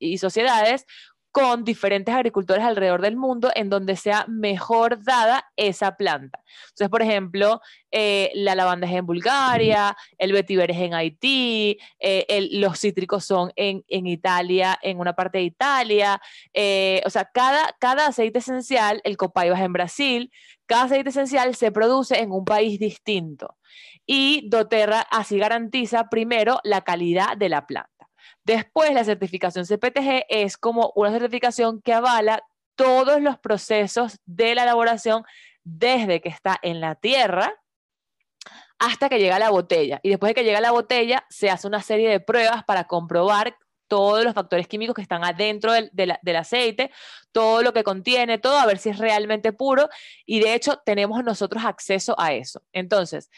y 0.00 0.18
sociedades 0.18 0.86
con 1.32 1.64
diferentes 1.64 2.14
agricultores 2.14 2.64
alrededor 2.64 3.00
del 3.02 3.16
mundo 3.16 3.50
en 3.54 3.70
donde 3.70 3.96
sea 3.96 4.24
mejor 4.28 5.02
dada 5.02 5.44
esa 5.56 5.96
planta. 5.96 6.40
Entonces, 6.70 6.88
por 6.88 7.02
ejemplo, 7.02 7.60
eh, 7.90 8.30
la 8.34 8.54
lavanda 8.54 8.86
es 8.86 8.94
en 8.94 9.06
Bulgaria, 9.06 9.96
el 10.18 10.32
vetiver 10.32 10.70
es 10.70 10.78
en 10.78 10.94
Haití, 10.94 11.78
eh, 11.98 12.48
los 12.52 12.78
cítricos 12.80 13.24
son 13.24 13.52
en, 13.56 13.84
Italia, 13.88 14.78
en 14.82 14.98
una 14.98 15.14
parte 15.14 15.38
de 15.38 15.44
Italia. 15.44 16.20
Eh, 16.52 17.02
o 17.04 17.10
sea, 17.10 17.26
cada, 17.26 17.76
cada 17.78 18.06
aceite 18.06 18.40
esencial, 18.40 19.00
el 19.04 19.16
copaiba 19.16 19.56
es 19.56 19.64
en 19.64 19.72
Brasil, 19.72 20.32
cada 20.66 20.84
aceite 20.84 21.10
esencial 21.10 21.54
se 21.54 21.72
produce 21.72 22.18
en 22.20 22.32
un 22.32 22.44
país 22.44 22.78
distinto. 22.78 23.56
Y 24.06 24.48
doTERRA 24.48 25.00
así 25.00 25.38
garantiza 25.38 26.08
primero 26.08 26.58
la 26.64 26.82
calidad 26.82 27.36
de 27.36 27.48
la 27.48 27.66
planta. 27.66 27.99
Después, 28.50 28.92
la 28.92 29.04
certificación 29.04 29.64
CPTG 29.64 30.24
es 30.28 30.56
como 30.56 30.92
una 30.96 31.12
certificación 31.12 31.80
que 31.80 31.92
avala 31.92 32.42
todos 32.74 33.22
los 33.22 33.38
procesos 33.38 34.18
de 34.26 34.56
la 34.56 34.64
elaboración 34.64 35.22
desde 35.62 36.20
que 36.20 36.30
está 36.30 36.58
en 36.60 36.80
la 36.80 36.96
tierra 36.96 37.54
hasta 38.80 39.08
que 39.08 39.20
llega 39.20 39.36
a 39.36 39.38
la 39.38 39.50
botella. 39.50 40.00
Y 40.02 40.08
después 40.08 40.30
de 40.30 40.34
que 40.34 40.42
llega 40.42 40.58
a 40.58 40.62
la 40.62 40.72
botella, 40.72 41.24
se 41.30 41.48
hace 41.48 41.68
una 41.68 41.80
serie 41.80 42.10
de 42.10 42.18
pruebas 42.18 42.64
para 42.64 42.88
comprobar 42.88 43.56
todos 43.86 44.24
los 44.24 44.34
factores 44.34 44.66
químicos 44.66 44.96
que 44.96 45.02
están 45.02 45.22
adentro 45.22 45.72
del, 45.72 45.88
del, 45.92 46.36
aceite, 46.36 46.90
todo 47.30 47.62
lo 47.62 47.72
que 47.72 47.84
contiene, 47.84 48.38
todo, 48.38 48.58
a 48.58 48.66
ver 48.66 48.78
si 48.78 48.88
es 48.88 48.98
realmente 48.98 49.52
puro. 49.52 49.88
Y 50.26 50.40
de 50.40 50.54
hecho, 50.54 50.82
tenemos 50.84 51.22
nosotros 51.22 51.64
acceso 51.64 52.16
a 52.18 52.32
eso. 52.32 52.64
Entonces, 52.72 53.30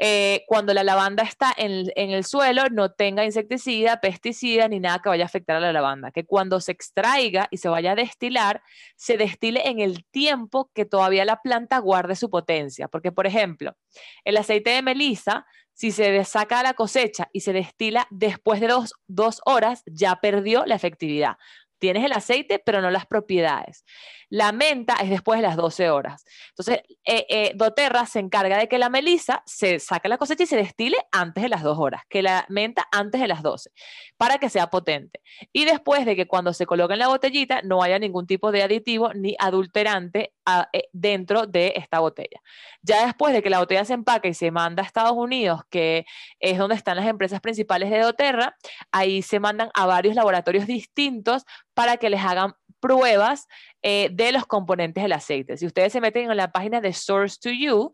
eh, 0.00 0.44
cuando 0.46 0.72
la 0.74 0.84
lavanda 0.84 1.24
está 1.24 1.52
en, 1.56 1.90
el 1.96 2.24
suelo 2.24 2.62
no 2.70 2.92
tenga 2.92 3.24
insecticida, 3.24 4.00
pesticida 4.00 4.68
ni 4.68 4.78
nada 4.78 5.00
que 5.00 5.08
vaya 5.08 5.24
a 5.24 5.26
afectar 5.26 5.56
a 5.56 5.60
la 5.60 5.72
lavanda. 5.72 6.12
Que 6.12 6.24
cuando 6.24 6.60
se 6.60 6.70
extraiga 6.70 7.48
y 7.50 7.56
se 7.56 7.68
vaya 7.68 7.92
a 7.92 7.94
destilar, 7.96 8.62
se 8.94 9.16
destile 9.16 9.68
en 9.68 9.80
el 9.80 10.04
tiempo 10.04 10.70
que 10.72 10.84
todavía 10.84 11.24
la 11.24 11.42
planta 11.42 11.78
guarde 11.78 12.14
su 12.14 12.30
potencia. 12.30 12.86
Porque, 12.86 13.10
por 13.10 13.26
ejemplo, 13.26 13.76
el 14.24 14.36
aceite 14.36 14.70
de 14.70 14.82
melisa, 14.82 15.46
si 15.72 15.90
se 15.90 16.24
saca 16.24 16.62
la 16.62 16.74
cosecha 16.74 17.28
y 17.32 17.40
se 17.40 17.52
destila 17.52 18.06
después 18.10 18.60
de 18.60 18.72
dos 19.08 19.40
horas, 19.44 19.82
ya 19.86 20.16
perdió 20.20 20.64
la 20.64 20.76
efectividad. 20.76 21.36
Tienes 21.78 22.04
el 22.04 22.12
aceite, 22.12 22.58
pero 22.58 22.80
no 22.80 22.90
las 22.90 23.06
propiedades. 23.06 23.84
La 24.30 24.52
menta 24.52 24.94
es 25.02 25.08
después 25.08 25.38
de 25.38 25.46
las 25.46 25.56
12 25.56 25.90
horas. 25.90 26.24
Entonces, 26.50 26.82
eh, 27.04 27.26
eh, 27.30 27.52
doTERRA 27.54 28.04
se 28.04 28.18
encarga 28.18 28.58
de 28.58 28.68
que 28.68 28.78
la 28.78 28.90
melisa 28.90 29.42
se 29.46 29.78
saque 29.78 30.08
la 30.08 30.18
cosecha 30.18 30.42
y 30.42 30.46
se 30.46 30.56
destile 30.56 30.98
antes 31.12 31.42
de 31.42 31.48
las 31.48 31.62
2 31.62 31.78
horas, 31.78 32.02
que 32.08 32.22
la 32.22 32.44
menta 32.48 32.86
antes 32.92 33.20
de 33.20 33.28
las 33.28 33.42
12, 33.42 33.70
para 34.16 34.38
que 34.38 34.50
sea 34.50 34.68
potente. 34.68 35.20
Y 35.52 35.64
después 35.64 36.04
de 36.04 36.14
que 36.14 36.26
cuando 36.26 36.52
se 36.52 36.66
coloque 36.66 36.92
en 36.92 36.98
la 36.98 37.08
botellita 37.08 37.62
no 37.62 37.82
haya 37.82 37.98
ningún 37.98 38.26
tipo 38.26 38.52
de 38.52 38.62
aditivo 38.62 39.14
ni 39.14 39.34
adulterante 39.38 40.34
eh, 40.72 40.88
dentro 40.92 41.46
de 41.46 41.74
esta 41.76 42.00
botella. 42.00 42.40
Ya 42.82 43.06
después 43.06 43.32
de 43.32 43.42
que 43.42 43.50
la 43.50 43.58
botella 43.58 43.84
se 43.84 43.94
empaque 43.94 44.28
y 44.28 44.34
se 44.34 44.50
manda 44.50 44.82
a 44.82 44.86
Estados 44.86 45.12
Unidos, 45.12 45.62
que 45.70 46.04
es 46.40 46.58
donde 46.58 46.74
están 46.74 46.96
las 46.96 47.06
empresas 47.06 47.40
principales 47.40 47.90
de 47.90 48.00
doTERRA, 48.00 48.56
ahí 48.92 49.22
se 49.22 49.40
mandan 49.40 49.70
a 49.74 49.86
varios 49.86 50.14
laboratorios 50.14 50.66
distintos 50.66 51.44
para 51.74 51.96
que 51.96 52.10
les 52.10 52.20
hagan 52.20 52.54
pruebas 52.80 53.46
eh, 53.82 54.08
de 54.12 54.32
los 54.32 54.46
componentes 54.46 55.02
del 55.02 55.12
aceite. 55.12 55.56
Si 55.56 55.66
ustedes 55.66 55.92
se 55.92 56.00
meten 56.00 56.30
en 56.30 56.36
la 56.36 56.52
página 56.52 56.80
de 56.80 56.92
Source 56.92 57.38
to 57.40 57.50
You, 57.50 57.92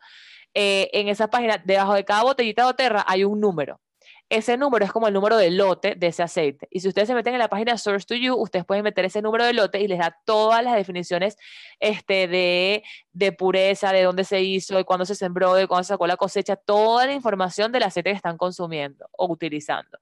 eh, 0.55 0.91
en 0.93 1.09
esa 1.09 1.29
página, 1.29 1.59
debajo 1.59 1.95
de 1.95 2.05
cada 2.05 2.23
botellita 2.23 2.63
de 2.63 2.69
Oterra 2.71 3.05
hay 3.07 3.25
un 3.25 3.41
número. 3.41 3.81
Ese 4.29 4.57
número 4.57 4.85
es 4.85 4.93
como 4.93 5.07
el 5.07 5.15
número 5.15 5.37
de 5.37 5.51
lote 5.51 5.95
de 5.95 6.07
ese 6.09 6.23
aceite. 6.23 6.67
Y 6.71 6.81
si 6.81 6.89
ustedes 6.89 7.09
se 7.09 7.15
meten 7.15 7.35
en 7.35 7.39
la 7.39 7.49
página 7.49 7.77
Source 7.77 8.07
to 8.07 8.15
You, 8.15 8.35
ustedes 8.35 8.65
pueden 8.65 8.83
meter 8.83 9.05
ese 9.05 9.23
número 9.23 9.45
de 9.45 9.53
lote 9.53 9.81
y 9.81 9.89
les 9.89 9.99
da 9.99 10.19
todas 10.25 10.65
las 10.65 10.75
definiciones 10.75 11.37
este, 11.79 12.27
de, 12.27 12.83
de 13.13 13.33
pureza, 13.33 13.93
de 13.93 14.03
dónde 14.03 14.25
se 14.25 14.41
hizo, 14.41 14.77
de 14.77 14.85
cuándo 14.85 15.05
se 15.05 15.15
sembró, 15.15 15.55
de 15.55 15.67
cuándo 15.67 15.85
se 15.85 15.89
sacó 15.89 16.07
la 16.07 16.17
cosecha, 16.17 16.57
toda 16.57 17.07
la 17.07 17.13
información 17.13 17.71
del 17.71 17.83
aceite 17.83 18.11
que 18.11 18.17
están 18.17 18.39
consumiendo 18.39 19.09
o 19.13 19.31
utilizando. 19.31 19.99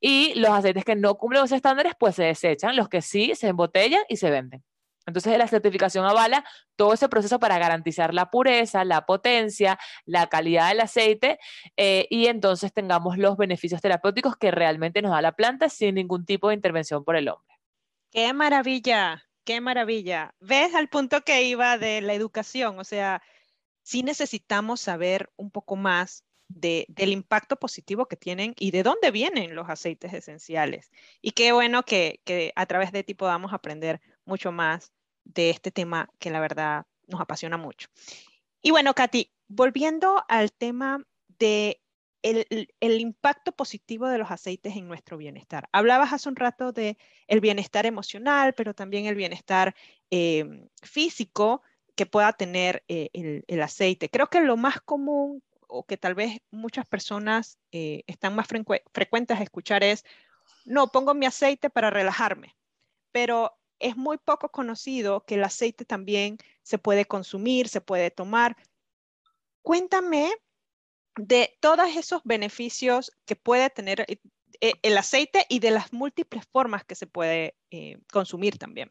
Y 0.00 0.34
los 0.34 0.50
aceites 0.50 0.84
que 0.84 0.96
no 0.96 1.16
cumplen 1.16 1.42
los 1.42 1.52
estándares, 1.52 1.92
pues 1.98 2.14
se 2.16 2.24
desechan. 2.24 2.76
Los 2.76 2.88
que 2.88 3.02
sí, 3.02 3.34
se 3.34 3.48
embotellan 3.48 4.02
y 4.08 4.16
se 4.16 4.30
venden. 4.30 4.62
Entonces, 5.08 5.36
la 5.38 5.48
certificación 5.48 6.04
avala 6.04 6.44
todo 6.76 6.92
ese 6.92 7.08
proceso 7.08 7.40
para 7.40 7.58
garantizar 7.58 8.12
la 8.12 8.30
pureza, 8.30 8.84
la 8.84 9.06
potencia, 9.06 9.78
la 10.04 10.28
calidad 10.28 10.68
del 10.68 10.80
aceite 10.80 11.38
eh, 11.76 12.06
y 12.10 12.26
entonces 12.26 12.72
tengamos 12.74 13.16
los 13.16 13.38
beneficios 13.38 13.80
terapéuticos 13.80 14.36
que 14.36 14.50
realmente 14.50 15.00
nos 15.00 15.12
da 15.12 15.22
la 15.22 15.32
planta 15.32 15.70
sin 15.70 15.94
ningún 15.94 16.26
tipo 16.26 16.48
de 16.48 16.54
intervención 16.54 17.04
por 17.04 17.16
el 17.16 17.28
hombre. 17.28 17.56
¡Qué 18.10 18.32
maravilla! 18.34 19.24
¡Qué 19.44 19.62
maravilla! 19.62 20.34
¿Ves 20.40 20.74
al 20.74 20.88
punto 20.88 21.22
que 21.22 21.42
iba 21.42 21.78
de 21.78 22.02
la 22.02 22.12
educación? 22.12 22.78
O 22.78 22.84
sea, 22.84 23.22
sí 23.82 24.02
necesitamos 24.02 24.82
saber 24.82 25.30
un 25.36 25.50
poco 25.50 25.74
más 25.76 26.24
del 26.48 27.12
impacto 27.12 27.56
positivo 27.56 28.06
que 28.06 28.16
tienen 28.16 28.54
y 28.58 28.72
de 28.72 28.82
dónde 28.82 29.10
vienen 29.10 29.54
los 29.54 29.70
aceites 29.70 30.12
esenciales. 30.12 30.90
Y 31.22 31.30
qué 31.32 31.52
bueno 31.52 31.82
que, 31.82 32.20
que 32.24 32.52
a 32.56 32.66
través 32.66 32.92
de 32.92 33.04
ti 33.04 33.14
podamos 33.14 33.54
aprender 33.54 34.00
mucho 34.26 34.52
más 34.52 34.92
de 35.28 35.50
este 35.50 35.70
tema 35.70 36.10
que 36.18 36.30
la 36.30 36.40
verdad 36.40 36.86
nos 37.06 37.20
apasiona 37.20 37.56
mucho. 37.56 37.88
Y 38.60 38.70
bueno, 38.70 38.94
Katy, 38.94 39.30
volviendo 39.46 40.24
al 40.28 40.52
tema 40.52 41.06
de 41.38 41.80
el, 42.22 43.00
impacto 43.00 43.52
positivo 43.52 44.08
de 44.08 44.18
los 44.18 44.30
aceites 44.30 44.76
en 44.76 44.88
nuestro 44.88 45.16
bienestar. 45.16 45.68
Hablabas 45.72 46.12
hace 46.12 46.28
un 46.28 46.36
rato 46.36 46.72
de 46.72 46.98
el 47.26 47.40
bienestar 47.40 47.86
emocional, 47.86 48.54
pero 48.54 48.74
también 48.74 49.06
el 49.06 49.14
bienestar 49.14 49.74
eh, 50.10 50.66
físico 50.82 51.62
que 51.94 52.06
pueda 52.06 52.32
tener 52.32 52.84
eh, 52.88 53.10
el, 53.12 53.62
aceite. 53.62 54.08
Creo 54.08 54.28
que 54.28 54.40
lo 54.40 54.56
más 54.56 54.80
común 54.80 55.42
o 55.68 55.84
que 55.84 55.96
tal 55.96 56.14
vez 56.14 56.40
muchas 56.50 56.86
personas 56.86 57.58
eh, 57.72 58.02
están 58.06 58.34
más 58.34 58.46
frecuentes 58.48 59.38
a 59.38 59.42
escuchar 59.42 59.84
es, 59.84 60.04
no, 60.64 60.88
pongo 60.88 61.14
mi 61.14 61.26
aceite 61.26 61.70
para 61.70 61.90
relajarme, 61.90 62.56
pero 63.12 63.57
es 63.80 63.96
muy 63.96 64.18
poco 64.18 64.50
conocido 64.50 65.24
que 65.24 65.36
el 65.36 65.44
aceite 65.44 65.84
también 65.84 66.38
se 66.62 66.78
puede 66.78 67.04
consumir, 67.06 67.68
se 67.68 67.80
puede 67.80 68.10
tomar. 68.10 68.56
Cuéntame 69.62 70.30
de 71.16 71.56
todos 71.60 71.88
esos 71.96 72.22
beneficios 72.24 73.12
que 73.24 73.36
puede 73.36 73.70
tener 73.70 74.04
eh, 74.08 74.20
eh, 74.60 74.72
el 74.82 74.96
aceite 74.96 75.46
y 75.48 75.58
de 75.58 75.70
las 75.70 75.92
múltiples 75.92 76.44
formas 76.52 76.84
que 76.84 76.94
se 76.94 77.06
puede 77.06 77.56
eh, 77.70 77.98
consumir 78.12 78.58
también. 78.58 78.90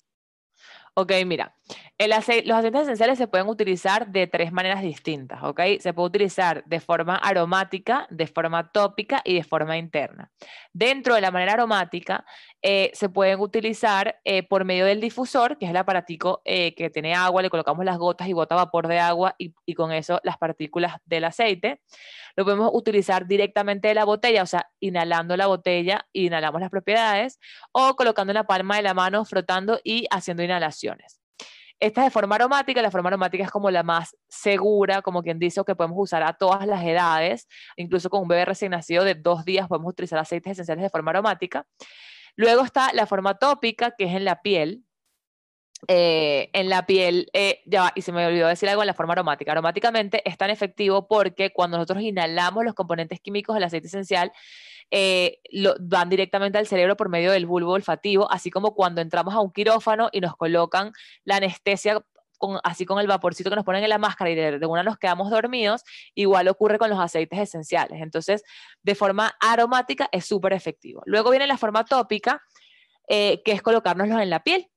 Ok, 1.00 1.12
mira, 1.28 1.54
los 2.00 2.18
aceites 2.18 2.82
esenciales 2.82 3.20
se 3.20 3.28
pueden 3.28 3.48
utilizar 3.48 4.08
de 4.08 4.26
tres 4.26 4.52
maneras 4.52 4.82
distintas, 4.82 5.44
¿ok? 5.44 5.62
Se 5.80 5.94
puede 5.94 6.08
utilizar 6.08 6.64
de 6.66 6.80
forma 6.80 7.18
aromática, 7.18 8.08
de 8.10 8.26
forma 8.26 8.72
tópica 8.72 9.22
y 9.24 9.36
de 9.36 9.44
forma 9.44 9.78
interna. 9.78 10.32
Dentro 10.74 11.14
de 11.14 11.22
la 11.22 11.30
manera 11.30 11.54
aromática, 11.54 12.26
eh, 12.64 12.90
se 12.96 13.10
pueden 13.10 13.40
utilizar 13.40 14.20
eh, 14.26 14.42
por 14.42 14.66
medio 14.66 14.86
del 14.86 15.00
difusor, 15.00 15.60
que 15.60 15.66
es 15.66 15.72
el 15.72 15.78
aparatico 15.78 16.42
eh, 16.46 16.74
que 16.74 16.90
tiene 16.90 17.14
agua, 17.14 17.44
le 17.44 17.52
colocamos 17.52 17.86
las 17.86 18.00
gotas 18.00 18.28
y 18.28 18.34
bota 18.34 18.56
vapor 18.56 18.88
de 18.88 18.98
agua 18.98 19.36
y, 19.38 19.54
y, 19.68 19.76
con 19.76 19.92
eso 19.92 20.20
las 20.24 20.40
partículas 20.40 20.96
del 21.06 21.26
aceite. 21.26 21.82
Lo 22.36 22.44
podemos 22.44 22.72
utilizar 22.74 23.28
directamente 23.28 23.88
de 23.88 23.94
la 23.94 24.06
botella, 24.06 24.44
o 24.44 24.48
sea, 24.48 24.70
inhalando 24.80 25.38
la 25.38 25.46
botella, 25.48 26.08
inhalamos 26.14 26.62
las 26.62 26.72
propiedades, 26.72 27.40
o 27.72 27.96
colocando 27.96 28.32
en 28.32 28.36
la 28.36 28.46
palma 28.46 28.78
de 28.78 28.84
la 28.84 28.94
mano, 28.94 29.26
frotando 29.26 29.80
y 29.84 30.08
haciendo 30.12 30.44
Esta 31.80 32.02
es 32.02 32.06
de 32.08 32.12
forma 32.12 32.36
aromática, 32.36 32.82
la 32.82 32.90
forma 32.90 33.10
aromática 33.10 33.44
es 33.44 33.52
como 33.52 33.70
la 33.70 33.84
más 33.84 34.18
segura, 34.28 35.04
como 35.04 35.22
quien 35.22 35.38
dice, 35.38 35.62
que 35.66 35.76
podemos 35.76 35.98
usar 36.00 36.24
a 36.24 36.34
todas 36.34 36.66
las 36.66 36.84
edades, 36.84 37.48
incluso 37.76 38.10
con 38.10 38.24
un 38.24 38.28
bebé 38.28 38.46
recién 38.46 38.72
nacido 38.72 39.04
de 39.04 39.14
dos 39.14 39.46
días 39.46 39.68
podemos 39.68 39.92
utilizar 39.92 40.18
aceites 40.18 40.54
esenciales 40.54 40.84
de 40.84 40.90
forma 40.90 41.12
aromática. 41.12 41.68
Luego 42.36 42.64
está 42.64 42.92
la 42.94 43.06
forma 43.06 43.36
tópica, 43.36 43.92
que 43.98 44.06
es 44.06 44.16
en 44.16 44.26
la 44.26 44.42
piel, 44.42 44.84
eh, 45.88 46.50
en 46.54 46.70
la 46.70 46.88
piel, 46.88 47.30
eh, 47.34 47.62
ya, 47.68 47.92
y 47.94 48.02
se 48.02 48.12
me 48.12 48.26
olvidó 48.26 48.48
decir 48.48 48.68
algo 48.68 48.82
en 48.82 48.88
la 48.88 48.96
forma 48.96 49.14
aromática. 49.14 49.52
Aromáticamente 49.52 50.28
es 50.28 50.36
tan 50.36 50.50
efectivo 50.50 51.08
porque 51.08 51.52
cuando 51.52 51.78
nosotros 51.78 52.02
inhalamos 52.02 52.66
los 52.66 52.74
componentes 52.74 53.20
químicos 53.20 53.54
del 53.54 53.64
aceite 53.64 53.86
esencial, 53.88 54.32
eh, 54.92 55.40
lo, 55.52 55.76
van 55.80 56.10
directamente 56.10 56.58
al 56.58 56.68
cerebro 56.68 56.96
por 56.96 57.10
medio 57.10 57.32
del 57.32 57.46
bulbo 57.46 57.74
olfativo, 57.74 58.32
así 58.32 58.50
como 58.50 58.74
cuando 58.74 59.02
entramos 59.02 59.34
a 59.34 59.42
un 59.42 59.52
quirófano 59.52 60.10
y 60.12 60.22
nos 60.22 60.36
colocan 60.36 60.94
la 61.24 61.38
anestesia 61.38 62.02
con, 62.38 62.60
así 62.64 62.86
con 62.86 63.00
el 63.00 63.08
vaporcito 63.08 63.50
que 63.50 63.56
nos 63.56 63.66
ponen 63.66 63.84
en 63.84 63.90
la 63.90 63.98
máscara 63.98 64.30
y 64.30 64.36
de, 64.36 64.60
de, 64.60 64.66
una 64.66 64.84
nos 64.84 64.98
quedamos 64.98 65.30
dormidos, 65.30 65.84
igual 66.14 66.48
ocurre 66.48 66.78
con 66.78 66.90
los 66.90 67.00
aceites 67.00 67.40
esenciales. 67.40 68.02
Entonces, 68.02 68.44
de 68.84 68.96
forma 68.96 69.36
aromática 69.40 70.08
es 70.12 70.26
súper 70.26 70.54
efectivo. 70.54 71.02
Luego 71.06 71.32
viene 71.32 71.48
la 71.48 71.58
forma 71.58 71.84
tópica, 71.84 72.42
eh, 73.08 73.42
que 73.44 73.54
es 73.54 73.62
colocárnoslos 73.62 74.22
en 74.22 74.30
la 74.30 74.44
piel. 74.44 74.70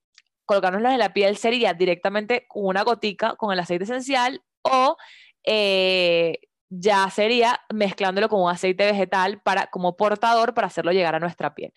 Colocárnoslos 0.45 0.93
en 0.93 0.99
la 0.99 1.13
piel 1.13 1.37
sería 1.37 1.75
directamente 1.75 2.47
una 2.55 2.83
gotica 2.83 3.37
con 3.37 3.53
el 3.53 3.61
aceite 3.61 3.85
esencial 3.85 4.43
o 4.63 4.97
eh, 5.45 6.39
ya 6.71 7.11
sería 7.11 7.61
mezclándolo 7.73 8.29
con 8.29 8.43
un 8.43 8.51
aceite 8.51 8.87
vegetal 8.87 9.41
para, 9.43 9.67
como 9.67 9.97
portador 9.97 10.55
para 10.55 10.69
hacerlo 10.69 10.93
llegar 10.93 11.15
a 11.15 11.21
nuestra 11.21 11.55
piel. 11.55 11.75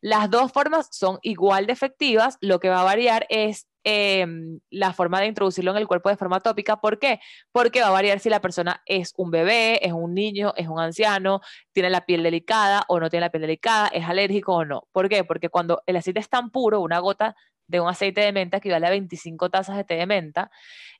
Las 0.00 0.30
dos 0.30 0.50
formas 0.50 0.88
son 0.90 1.18
igual 1.22 1.66
de 1.66 1.74
efectivas, 1.74 2.38
lo 2.40 2.58
que 2.58 2.70
va 2.70 2.80
a 2.80 2.84
variar 2.84 3.26
es 3.28 3.68
em, 3.84 4.60
la 4.70 4.94
forma 4.94 5.20
de 5.20 5.26
introducirlo 5.26 5.72
en 5.72 5.76
el 5.76 5.86
cuerpo 5.86 6.08
de 6.08 6.16
forma 6.16 6.40
tópica. 6.40 6.80
¿Por 6.80 6.98
qué? 6.98 7.20
Porque 7.52 7.82
va 7.82 7.88
a 7.88 7.90
variar 7.90 8.18
si 8.18 8.30
la 8.30 8.40
persona 8.40 8.82
es 8.86 9.12
un 9.18 9.30
bebé, 9.30 9.86
es 9.86 9.92
un 9.92 10.14
niño, 10.14 10.54
es 10.56 10.68
un 10.68 10.80
anciano, 10.80 11.42
tiene 11.72 11.90
la 11.90 12.06
piel 12.06 12.22
delicada 12.22 12.84
o 12.88 12.98
no 12.98 13.10
tiene 13.10 13.26
la 13.26 13.30
piel 13.30 13.42
delicada, 13.42 13.88
es 13.88 14.06
alérgico 14.06 14.54
o 14.54 14.64
no. 14.64 14.88
¿Por 14.92 15.10
qué? 15.10 15.22
Porque 15.24 15.50
cuando 15.50 15.82
el 15.86 15.96
aceite 15.96 16.20
es 16.20 16.30
tan 16.30 16.50
puro, 16.50 16.80
una 16.80 16.98
gota 16.98 17.36
de 17.70 17.80
un 17.80 17.88
aceite 17.88 18.20
de 18.20 18.32
menta 18.32 18.58
equivale 18.58 18.86
a 18.86 18.90
25 18.90 19.48
tazas 19.50 19.76
de 19.76 19.84
té 19.84 19.94
de 19.94 20.06
menta, 20.06 20.50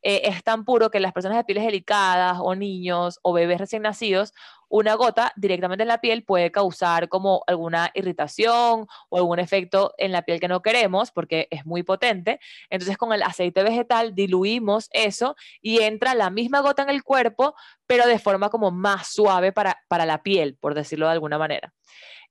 eh, 0.02 0.22
es 0.24 0.42
tan 0.44 0.64
puro 0.64 0.90
que 0.90 1.00
las 1.00 1.12
personas 1.12 1.36
de 1.38 1.44
pieles 1.44 1.64
delicadas 1.64 2.38
o 2.40 2.54
niños 2.54 3.18
o 3.22 3.32
bebés 3.32 3.58
recién 3.58 3.82
nacidos, 3.82 4.32
una 4.70 4.94
gota 4.94 5.32
directamente 5.36 5.82
en 5.82 5.88
la 5.88 6.00
piel 6.00 6.22
puede 6.22 6.50
causar 6.50 7.08
como 7.08 7.42
alguna 7.46 7.90
irritación 7.92 8.86
o 9.08 9.16
algún 9.18 9.40
efecto 9.40 9.92
en 9.98 10.12
la 10.12 10.22
piel 10.22 10.40
que 10.40 10.48
no 10.48 10.62
queremos 10.62 11.10
porque 11.10 11.48
es 11.50 11.66
muy 11.66 11.82
potente. 11.82 12.38
Entonces 12.70 12.96
con 12.96 13.12
el 13.12 13.22
aceite 13.22 13.62
vegetal 13.62 14.14
diluimos 14.14 14.88
eso 14.92 15.34
y 15.60 15.82
entra 15.82 16.14
la 16.14 16.30
misma 16.30 16.60
gota 16.60 16.82
en 16.84 16.90
el 16.90 17.02
cuerpo, 17.02 17.54
pero 17.86 18.06
de 18.06 18.18
forma 18.20 18.48
como 18.48 18.70
más 18.70 19.12
suave 19.12 19.52
para, 19.52 19.76
para 19.88 20.06
la 20.06 20.22
piel, 20.22 20.56
por 20.56 20.74
decirlo 20.74 21.06
de 21.06 21.12
alguna 21.12 21.36
manera. 21.36 21.74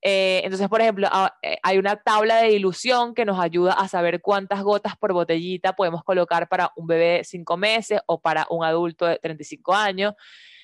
Eh, 0.02 0.40
entonces, 0.46 0.70
por 0.70 0.80
ejemplo, 0.80 1.10
ah, 1.12 1.38
eh, 1.42 1.58
hay 1.62 1.78
una 1.78 1.98
tabla 1.98 2.38
de 2.38 2.48
dilución 2.52 3.14
que 3.14 3.26
nos 3.26 3.38
ayuda 3.38 3.74
a 3.74 3.90
saber 3.90 4.22
cuántas 4.22 4.64
gotas 4.64 4.96
por 4.96 5.12
botellita 5.12 5.76
podemos 5.76 6.06
colocar 6.06 6.48
para 6.48 6.72
un 6.78 6.88
bebé 6.88 7.18
de 7.18 7.24
5 7.26 7.58
meses 7.58 8.00
o 8.06 8.22
para 8.22 8.48
un 8.50 8.64
adulto 8.64 9.06
de 9.06 9.20
35 9.20 9.76
años 9.76 10.14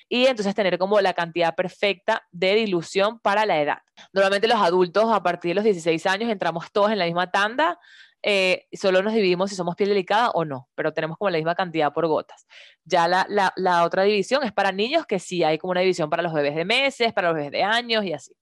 y 0.08 0.26
entonces 0.26 0.54
tener 0.54 0.78
como 0.78 1.00
la 1.00 1.14
cantidad 1.14 1.54
perfecta 1.54 2.26
de 2.30 2.54
dilución 2.54 3.18
para 3.20 3.44
la 3.46 3.60
edad. 3.60 3.78
Normalmente 4.12 4.48
los 4.48 4.60
adultos 4.60 5.12
a 5.12 5.22
partir 5.22 5.50
de 5.50 5.54
los 5.56 5.64
16 5.64 6.06
años 6.06 6.30
entramos 6.30 6.70
todos 6.72 6.90
en 6.90 6.98
la 6.98 7.06
misma 7.06 7.30
tanda, 7.30 7.78
eh, 8.22 8.66
solo 8.72 9.02
nos 9.02 9.12
dividimos 9.12 9.50
si 9.50 9.56
somos 9.56 9.76
piel 9.76 9.90
delicada 9.90 10.30
o 10.30 10.44
no, 10.44 10.68
pero 10.74 10.92
tenemos 10.92 11.16
como 11.16 11.30
la 11.30 11.38
misma 11.38 11.54
cantidad 11.54 11.92
por 11.92 12.06
gotas. 12.06 12.46
Ya 12.84 13.06
la, 13.06 13.24
la, 13.28 13.52
la 13.56 13.84
otra 13.84 14.02
división 14.02 14.42
es 14.42 14.52
para 14.52 14.72
niños, 14.72 15.06
que 15.06 15.18
sí 15.18 15.44
hay 15.44 15.58
como 15.58 15.70
una 15.70 15.80
división 15.80 16.10
para 16.10 16.22
los 16.22 16.32
bebés 16.32 16.56
de 16.56 16.64
meses, 16.64 17.12
para 17.12 17.28
los 17.28 17.36
bebés 17.36 17.52
de 17.52 17.62
años 17.62 18.04
y 18.04 18.12
así. 18.12 18.32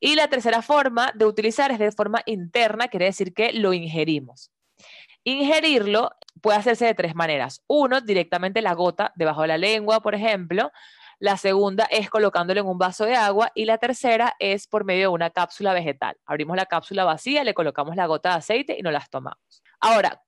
Y 0.00 0.14
la 0.14 0.28
tercera 0.28 0.62
forma 0.62 1.12
de 1.14 1.24
utilizar 1.24 1.70
es 1.70 1.78
de 1.78 1.92
forma 1.92 2.22
interna, 2.26 2.88
quiere 2.88 3.06
decir 3.06 3.34
que 3.34 3.52
lo 3.52 3.72
ingerimos. 3.72 4.50
Ingerirlo 5.24 6.10
puede 6.40 6.58
hacerse 6.58 6.86
de 6.86 6.94
tres 6.94 7.14
maneras. 7.14 7.62
Uno, 7.66 8.00
directamente 8.00 8.62
la 8.62 8.74
gota 8.74 9.12
debajo 9.16 9.42
de 9.42 9.48
la 9.48 9.58
lengua, 9.58 10.00
por 10.00 10.14
ejemplo. 10.14 10.70
La 11.20 11.36
segunda 11.36 11.84
es 11.90 12.10
colocándolo 12.10 12.60
en 12.60 12.66
un 12.68 12.78
vaso 12.78 13.04
de 13.04 13.16
agua 13.16 13.50
y 13.54 13.64
la 13.64 13.78
tercera 13.78 14.36
es 14.38 14.68
por 14.68 14.84
medio 14.84 15.08
de 15.08 15.14
una 15.14 15.30
cápsula 15.30 15.72
vegetal. 15.72 16.16
Abrimos 16.24 16.56
la 16.56 16.66
cápsula 16.66 17.04
vacía, 17.04 17.42
le 17.42 17.54
colocamos 17.54 17.96
la 17.96 18.06
gota 18.06 18.30
de 18.30 18.36
aceite 18.36 18.76
y 18.78 18.82
nos 18.82 18.92
las 18.92 19.10
tomamos. 19.10 19.62
Ahora, 19.80 20.22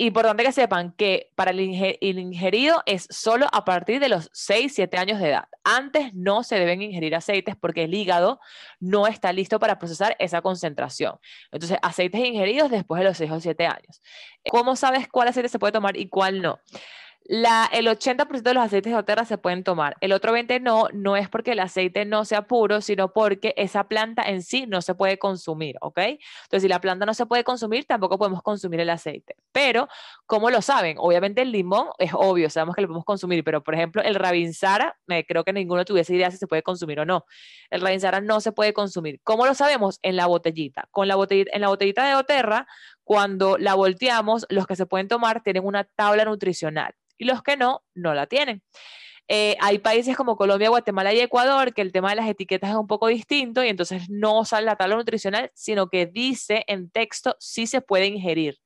Importante 0.00 0.44
que 0.44 0.52
sepan 0.52 0.92
que 0.92 1.32
para 1.34 1.50
el, 1.50 1.58
ingerido 1.60 2.84
es 2.86 3.08
solo 3.10 3.48
a 3.50 3.64
partir 3.64 3.98
de 3.98 4.08
los 4.08 4.30
6, 4.32 4.72
7 4.72 4.96
años 4.96 5.18
de 5.18 5.30
edad. 5.30 5.48
Antes 5.64 6.14
no 6.14 6.44
se 6.44 6.54
deben 6.54 6.80
ingerir 6.82 7.16
aceites 7.16 7.56
porque 7.56 7.82
el 7.82 7.92
hígado 7.92 8.38
no 8.78 9.08
está 9.08 9.32
listo 9.32 9.58
para 9.58 9.80
procesar 9.80 10.14
esa 10.20 10.40
concentración. 10.40 11.18
Entonces, 11.50 11.78
aceites 11.82 12.24
ingeridos 12.24 12.70
después 12.70 13.00
de 13.00 13.06
los 13.06 13.16
6 13.16 13.28
o 13.32 13.40
7 13.40 13.66
años. 13.66 14.00
¿Cómo 14.48 14.76
sabes 14.76 15.08
cuál 15.08 15.26
aceite 15.26 15.48
se 15.48 15.58
puede 15.58 15.72
tomar 15.72 15.96
y 15.96 16.08
cuál 16.08 16.42
no? 16.42 16.60
La, 17.24 17.68
el 17.70 17.86
80% 17.86 18.40
de 18.42 18.54
los 18.54 18.64
aceites 18.64 18.90
de 18.90 18.96
doTERRA 18.96 19.26
se 19.26 19.36
pueden 19.36 19.62
tomar. 19.62 19.96
El 20.00 20.12
otro 20.12 20.32
20% 20.32 20.62
no, 20.62 20.88
no 20.94 21.14
es 21.14 21.28
porque 21.28 21.52
el 21.52 21.60
aceite 21.60 22.06
no 22.06 22.24
sea 22.24 22.46
puro, 22.46 22.80
sino 22.80 23.12
porque 23.12 23.52
esa 23.58 23.84
planta 23.84 24.22
en 24.22 24.42
sí 24.42 24.66
no 24.66 24.80
se 24.80 24.94
puede 24.94 25.18
consumir, 25.18 25.76
¿ok? 25.82 25.98
Entonces, 25.98 26.62
si 26.62 26.68
la 26.68 26.80
planta 26.80 27.04
no 27.04 27.12
se 27.12 27.26
puede 27.26 27.44
consumir, 27.44 27.84
tampoco 27.84 28.16
podemos 28.16 28.42
consumir 28.42 28.80
el 28.80 28.88
aceite. 28.88 29.36
Pero, 29.52 29.88
¿cómo 30.24 30.48
lo 30.48 30.62
saben? 30.62 30.96
Obviamente 30.98 31.42
el 31.42 31.52
limón 31.52 31.88
es 31.98 32.12
obvio, 32.14 32.48
sabemos 32.48 32.74
que 32.74 32.80
lo 32.82 32.88
podemos 32.88 33.04
consumir, 33.04 33.44
pero 33.44 33.62
por 33.62 33.74
ejemplo, 33.74 34.02
el 34.02 34.14
Rabinsara, 34.14 34.96
me 35.06 35.26
creo 35.26 35.44
que 35.44 35.52
ninguno 35.52 35.84
tuviese 35.84 36.14
idea 36.14 36.30
si 36.30 36.38
se 36.38 36.46
puede 36.46 36.62
consumir 36.62 37.00
o 37.00 37.04
no. 37.04 37.26
El 37.68 37.82
Rabinsara 37.82 38.22
no 38.22 38.40
se 38.40 38.52
puede 38.52 38.72
consumir. 38.72 39.20
¿Cómo 39.22 39.44
lo 39.44 39.52
sabemos? 39.52 39.98
En 40.00 40.16
la 40.16 40.26
botellita. 40.26 40.88
Con 40.90 41.08
la 41.08 41.16
botellita, 41.16 41.50
en 41.52 41.60
la 41.60 41.68
botellita 41.68 42.06
de 42.06 42.12
doTERRA, 42.12 42.66
cuando 43.08 43.56
la 43.56 43.74
volteamos, 43.74 44.44
los 44.50 44.66
que 44.66 44.76
se 44.76 44.84
pueden 44.84 45.08
tomar 45.08 45.42
tienen 45.42 45.64
una 45.64 45.84
tabla 45.84 46.26
nutricional 46.26 46.92
y 47.16 47.24
los 47.24 47.42
que 47.42 47.56
no, 47.56 47.82
no 47.94 48.12
la 48.12 48.26
tienen. 48.26 48.62
Eh, 49.28 49.56
hay 49.62 49.78
países 49.78 50.14
como 50.14 50.36
Colombia, 50.36 50.68
Guatemala 50.68 51.14
y 51.14 51.20
Ecuador 51.20 51.72
que 51.72 51.80
el 51.80 51.90
tema 51.90 52.10
de 52.10 52.16
las 52.16 52.28
etiquetas 52.28 52.68
es 52.68 52.76
un 52.76 52.86
poco 52.86 53.06
distinto 53.06 53.64
y 53.64 53.68
entonces 53.68 54.10
no 54.10 54.44
sale 54.44 54.66
la 54.66 54.76
tabla 54.76 54.96
nutricional, 54.96 55.50
sino 55.54 55.88
que 55.88 56.04
dice 56.04 56.64
en 56.66 56.90
texto 56.90 57.34
si 57.40 57.66
se 57.66 57.80
puede 57.80 58.08
ingerir. 58.08 58.58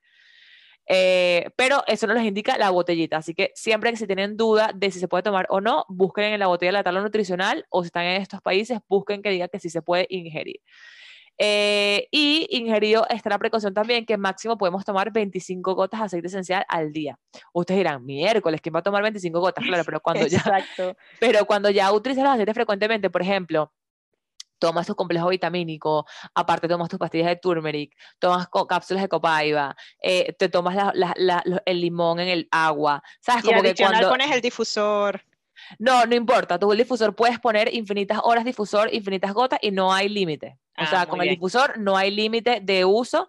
Eh, 0.89 1.49
pero 1.55 1.85
eso 1.87 2.09
no 2.09 2.15
les 2.15 2.25
indica 2.25 2.59
la 2.59 2.71
botellita, 2.71 3.19
así 3.19 3.35
que 3.35 3.53
siempre 3.55 3.93
que 3.93 3.97
se 3.97 4.09
tienen 4.09 4.37
duda 4.37 4.73
de 4.75 4.91
si 4.91 4.99
se 4.99 5.07
puede 5.07 5.23
tomar 5.23 5.47
o 5.51 5.61
no, 5.61 5.85
busquen 5.89 6.33
en 6.33 6.41
la 6.41 6.49
botella 6.49 6.73
la 6.73 6.83
tabla 6.83 7.01
nutricional 7.01 7.65
o 7.71 7.85
si 7.85 7.87
están 7.87 8.07
en 8.07 8.21
estos 8.21 8.41
países, 8.41 8.81
busquen 8.89 9.23
que 9.23 9.31
diga 9.31 9.47
que 9.47 9.61
sí 9.61 9.71
se 9.71 9.83
puede 9.83 10.09
ingerir. 10.11 10.61
Eh, 11.39 12.09
y 12.11 12.47
ingerido 12.51 13.07
está 13.09 13.31
la 13.31 13.39
precaución 13.39 13.75
también 13.75 14.07
que 14.07 14.17
máximo 14.17 14.57
podemos 14.57 14.85
tomar 14.85 15.13
25 15.13 15.75
gotas 15.75 16.01
de 16.01 16.07
aceite 16.07 16.27
esencial 16.29 16.65
al 16.69 16.93
día. 16.93 17.19
Ustedes 17.53 17.79
dirán, 17.79 18.05
miércoles, 18.05 18.61
¿quién 18.61 18.75
va 18.75 18.81
a 18.81 18.83
tomar 18.83 19.03
25 19.03 19.41
gotas? 19.41 19.65
Claro, 19.65 19.85
pero 19.85 20.01
cuando 20.01 20.27
ya, 20.27 20.43
pero 21.21 21.45
cuando 21.47 21.71
ya 21.71 21.91
utilizas 21.93 22.25
los 22.25 22.35
aceites 22.35 22.55
frecuentemente, 22.55 23.11
por 23.11 23.23
ejemplo, 23.23 23.73
tomas 24.63 24.87
tu 24.87 24.95
complejo 24.95 25.29
vitamínico, 25.29 26.07
aparte 26.37 26.69
tomas 26.69 26.89
tus 26.89 26.99
pastillas 26.99 27.27
de 27.27 27.37
turmeric, 27.37 27.97
tomas 28.21 28.47
cápsulas 28.69 29.03
de 29.03 29.09
copaiba, 29.09 29.75
eh, 30.01 30.33
te 30.39 30.49
tomas 30.49 30.93
el 31.65 31.81
limón 31.81 32.21
en 32.21 32.29
el 32.29 32.49
agua, 32.53 33.03
¿sabes? 33.21 33.43
Como 33.43 33.59
y 33.59 33.75
que 33.75 33.83
cuando 33.83 34.09
pones 34.09 34.31
el 34.31 34.41
difusor. 34.41 35.25
No, 35.81 36.07
no 36.07 36.15
importa, 36.15 36.61
tu 36.61 36.71
difusor 36.71 37.17
puedes 37.17 37.41
poner 37.41 37.75
infinitas 37.75 38.21
horas 38.23 38.45
difusor, 38.45 38.93
infinitas 38.95 39.33
gotas 39.33 39.59
y 39.63 39.73
no 39.73 39.93
hay 39.93 40.09
límite. 40.09 40.59
O 40.79 40.83
ah, 40.83 40.87
sea, 40.87 41.07
con 41.07 41.21
el 41.21 41.29
difusor 41.29 41.79
no 41.79 41.97
hay 41.97 42.11
límite 42.11 42.61
de 42.63 42.85
uso 42.85 43.29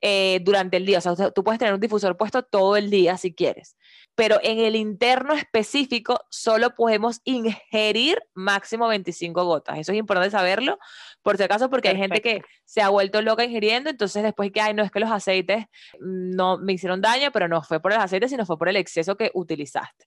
eh, 0.00 0.40
durante 0.42 0.76
el 0.76 0.86
día. 0.86 0.98
O 0.98 1.00
sea, 1.00 1.30
tú 1.30 1.44
puedes 1.44 1.58
tener 1.58 1.74
un 1.74 1.80
difusor 1.80 2.16
puesto 2.16 2.42
todo 2.42 2.76
el 2.76 2.90
día 2.90 3.16
si 3.16 3.34
quieres. 3.34 3.76
Pero 4.14 4.38
en 4.42 4.58
el 4.58 4.74
interno 4.74 5.34
específico 5.34 6.26
solo 6.30 6.74
podemos 6.74 7.20
ingerir 7.24 8.20
máximo 8.34 8.88
25 8.88 9.44
gotas. 9.44 9.78
Eso 9.78 9.92
es 9.92 9.98
importante 9.98 10.30
saberlo, 10.30 10.78
por 11.22 11.36
si 11.36 11.42
acaso, 11.42 11.70
porque 11.70 11.90
hay 11.90 11.96
gente 11.96 12.20
que 12.20 12.42
se 12.64 12.82
ha 12.82 12.88
vuelto 12.88 13.22
loca 13.22 13.44
ingiriendo, 13.44 13.88
entonces 13.88 14.22
después 14.22 14.50
que, 14.52 14.60
ay, 14.60 14.74
no 14.74 14.82
es 14.82 14.90
que 14.90 15.00
los 15.00 15.10
aceites 15.10 15.66
no 16.00 16.58
me 16.58 16.72
hicieron 16.72 17.00
daño, 17.00 17.30
pero 17.32 17.48
no 17.48 17.62
fue 17.62 17.80
por 17.80 17.92
los 17.92 18.02
aceites, 18.02 18.30
sino 18.30 18.44
fue 18.44 18.58
por 18.58 18.68
el 18.68 18.76
exceso 18.76 19.16
que 19.16 19.30
utilizaste. 19.34 20.06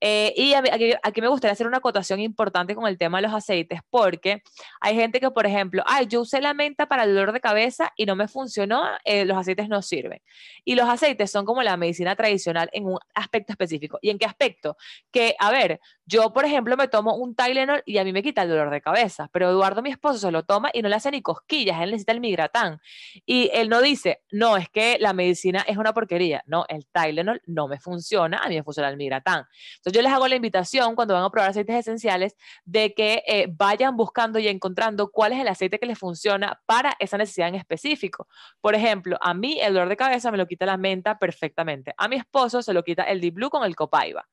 Eh, 0.00 0.32
y 0.36 0.54
aquí, 0.54 1.20
me 1.20 1.28
gustaría 1.28 1.52
hacer 1.52 1.66
una 1.66 1.78
acotación 1.78 2.20
importante 2.20 2.74
con 2.74 2.86
el 2.86 2.98
tema 2.98 3.18
de 3.18 3.22
los 3.22 3.34
aceites, 3.34 3.80
porque 3.90 4.42
hay 4.80 4.94
gente 4.96 5.20
que, 5.20 5.30
por 5.30 5.46
ejemplo, 5.46 5.82
ay, 5.86 6.06
yo 6.06 6.20
usé 6.20 6.40
la 6.40 6.54
menta 6.54 6.86
para 6.86 7.04
el 7.04 7.14
dolor 7.14 7.32
de 7.32 7.40
cabeza 7.40 7.92
y 7.96 8.06
no 8.06 8.16
me 8.16 8.28
funcionó, 8.28 8.84
eh, 9.04 9.24
los 9.24 9.36
aceites 9.36 9.68
no 9.68 9.82
sirven. 9.82 10.20
Y 10.64 10.74
los 10.74 10.88
aceites 10.88 11.30
son 11.30 11.44
como 11.44 11.62
la 11.62 11.76
medicina 11.76 12.16
tradicional 12.16 12.68
en 12.72 12.86
un 12.86 12.98
aspecto 13.14 13.52
específico. 13.52 13.98
¿Y 14.02 14.10
en 14.10 14.18
qué 14.18 14.26
aspecto? 14.26 14.76
Que, 15.10 15.36
a 15.38 15.50
ver, 15.50 15.80
yo, 16.06 16.32
por 16.32 16.44
ejemplo, 16.44 16.76
me 16.76 16.88
tomo 16.88 17.16
un 17.16 17.34
Tylenol 17.34 17.82
y 17.86 17.98
a 17.98 18.04
mí 18.04 18.12
me 18.12 18.22
quita 18.22 18.42
el 18.42 18.48
dolor 18.48 18.70
de 18.70 18.80
cabeza, 18.80 19.28
pero 19.32 19.50
Eduardo, 19.50 19.82
mi 19.82 19.90
esposo, 19.90 20.18
se 20.18 20.30
lo 20.30 20.44
toma 20.44 20.70
y 20.72 20.82
no 20.82 20.88
le 20.88 20.96
hace 20.96 21.10
ni 21.10 21.22
cosquillas, 21.22 21.80
él 21.80 21.90
necesita 21.90 22.12
el 22.12 22.20
migratán. 22.20 22.78
Y 23.26 23.50
él 23.52 23.68
no 23.68 23.80
dice, 23.80 24.22
no, 24.30 24.56
es 24.56 24.68
que 24.68 24.98
la 25.00 25.12
medicina 25.12 25.64
es 25.66 25.76
una 25.76 25.92
porquería. 25.92 26.42
No, 26.46 26.64
el 26.68 26.86
Tylenol 26.86 27.42
no 27.46 27.68
me 27.68 27.78
funciona, 27.80 28.38
a 28.38 28.48
mí 28.48 28.56
me 28.56 28.62
funciona 28.62 28.88
el 28.88 28.96
migratán. 28.96 29.46
Entonces 29.84 29.98
yo 29.98 30.02
les 30.02 30.12
hago 30.12 30.26
la 30.28 30.36
invitación 30.36 30.94
cuando 30.94 31.12
van 31.12 31.24
a 31.24 31.30
probar 31.30 31.50
aceites 31.50 31.76
esenciales 31.76 32.36
de 32.64 32.94
que 32.94 33.22
eh, 33.26 33.48
vayan 33.50 33.96
buscando 33.96 34.38
y 34.38 34.48
encontrando 34.48 35.10
cuál 35.10 35.34
es 35.34 35.40
el 35.40 35.48
aceite 35.48 35.78
que 35.78 35.84
les 35.84 35.98
funciona 35.98 36.62
para 36.64 36.96
esa 36.98 37.18
necesidad 37.18 37.48
en 37.48 37.56
específico. 37.56 38.26
Por 38.62 38.74
ejemplo, 38.74 39.18
a 39.20 39.34
mí 39.34 39.58
el 39.60 39.74
dolor 39.74 39.90
de 39.90 39.96
cabeza 39.98 40.30
me 40.30 40.38
lo 40.38 40.46
quita 40.46 40.64
la 40.64 40.78
menta 40.78 41.18
perfectamente. 41.18 41.92
A 41.98 42.08
mi 42.08 42.16
esposo 42.16 42.62
se 42.62 42.72
lo 42.72 42.82
quita 42.82 43.02
el 43.02 43.20
Deep 43.20 43.34
Blue 43.34 43.50
con 43.50 43.62
el 43.64 43.76
Copaiba. 43.76 44.26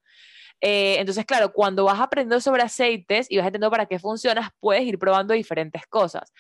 Eh, 0.62 0.98
entonces, 1.00 1.26
claro, 1.26 1.52
cuando 1.52 1.86
vas 1.86 2.00
aprendiendo 2.00 2.40
sobre 2.40 2.62
aceites 2.62 3.26
y 3.30 3.38
vas 3.38 3.48
entendiendo 3.48 3.72
para 3.72 3.88
qué 3.88 3.98
funcionas, 3.98 4.52
puedes 4.60 4.84
ir 4.84 5.00
probando 5.00 5.34
diferentes 5.34 5.88
cosas. 5.88 6.32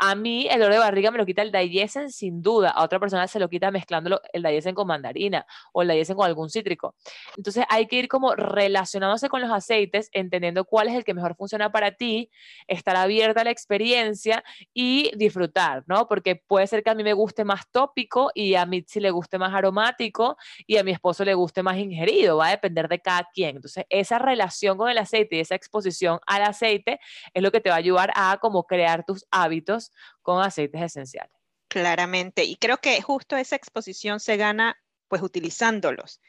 A 0.00 0.14
mí 0.14 0.46
el 0.48 0.60
dolor 0.60 0.74
de 0.74 0.78
barriga 0.78 1.10
me 1.10 1.18
lo 1.18 1.26
quita 1.26 1.42
el 1.42 1.50
Diesen 1.50 2.10
sin 2.12 2.40
duda, 2.40 2.70
a 2.70 2.84
otra 2.84 3.00
persona 3.00 3.26
se 3.26 3.40
lo 3.40 3.48
quita 3.48 3.72
mezclándolo 3.72 4.20
el 4.32 4.44
Diesen 4.44 4.72
con 4.72 4.86
mandarina 4.86 5.44
o 5.72 5.82
el 5.82 5.88
Diesen 5.88 6.14
con 6.14 6.24
algún 6.24 6.50
cítrico. 6.50 6.94
Entonces 7.36 7.64
hay 7.68 7.86
que 7.88 7.96
ir 7.96 8.08
como 8.08 8.36
relacionándose 8.36 9.28
con 9.28 9.40
los 9.40 9.50
aceites, 9.50 10.08
entendiendo 10.12 10.64
cuál 10.64 10.86
es 10.88 10.94
el 10.94 11.02
que 11.02 11.14
mejor 11.14 11.34
funciona 11.34 11.72
para 11.72 11.92
ti, 11.92 12.30
estar 12.68 12.94
abierta 12.94 13.40
a 13.40 13.44
la 13.44 13.50
experiencia 13.50 14.44
y 14.72 15.10
disfrutar, 15.16 15.82
¿no? 15.88 16.06
Porque 16.06 16.36
puede 16.36 16.68
ser 16.68 16.84
que 16.84 16.90
a 16.90 16.94
mí 16.94 17.02
me 17.02 17.12
guste 17.12 17.44
más 17.44 17.68
tópico 17.72 18.30
y 18.34 18.54
a 18.54 18.66
Mitzi 18.66 19.00
le 19.00 19.10
guste 19.10 19.36
más 19.36 19.52
aromático 19.52 20.36
y 20.66 20.76
a 20.76 20.84
mi 20.84 20.92
esposo 20.92 21.24
le 21.24 21.34
guste 21.34 21.64
más 21.64 21.76
ingerido, 21.76 22.36
va 22.36 22.48
a 22.48 22.50
depender 22.50 22.86
de 22.88 23.00
cada 23.00 23.28
quien. 23.34 23.56
Entonces 23.56 23.84
esa 23.88 24.20
relación 24.20 24.78
con 24.78 24.90
el 24.90 24.98
aceite 24.98 25.36
y 25.36 25.40
esa 25.40 25.56
exposición 25.56 26.20
al 26.26 26.42
aceite 26.42 27.00
es 27.34 27.42
lo 27.42 27.50
que 27.50 27.60
te 27.60 27.70
va 27.70 27.74
a 27.76 27.78
ayudar 27.78 28.12
a 28.14 28.38
como 28.40 28.64
crear 28.64 29.04
tus 29.04 29.26
hábitos 29.32 29.87
con 30.22 30.42
aceites 30.42 30.82
esenciales. 30.82 31.32
Claramente, 31.68 32.44
y 32.44 32.56
creo 32.56 32.78
que 32.78 33.00
justo 33.02 33.36
esa 33.36 33.56
exposición 33.56 34.20
se 34.20 34.36
gana 34.36 34.78
pues 35.08 35.22
utilizándolos. 35.22 36.20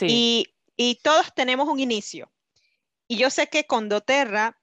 Y, 0.00 0.54
y 0.76 0.96
todos 1.02 1.34
tenemos 1.34 1.68
un 1.68 1.80
inicio. 1.80 2.32
Y 3.06 3.16
yo 3.16 3.30
sé 3.30 3.48
que 3.48 3.64
con 3.64 3.88
doTERRA 3.88 4.60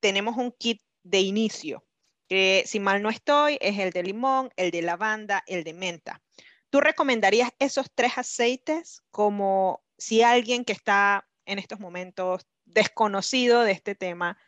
tenemos 0.00 0.36
un 0.36 0.52
kit 0.52 0.82
de 1.02 1.20
inicio, 1.20 1.84
que 2.28 2.64
si 2.66 2.80
mal 2.80 3.02
no 3.02 3.10
estoy, 3.10 3.58
es 3.60 3.78
el 3.78 3.90
de 3.90 4.02
limón, 4.02 4.50
el 4.56 4.70
de 4.70 4.82
lavanda, 4.82 5.42
el 5.46 5.64
de 5.64 5.72
menta. 5.72 6.22
¿Tú 6.70 6.80
recomendarías 6.80 7.50
esos 7.58 7.90
tres 7.94 8.18
aceites 8.18 9.02
como 9.10 9.82
si 9.96 10.22
alguien 10.22 10.64
que 10.64 10.72
está 10.72 11.26
en 11.46 11.58
estos 11.58 11.80
momentos 11.80 12.46
desconocido 12.66 13.62
de 13.62 13.72
este 13.72 13.94
tema 13.94 14.38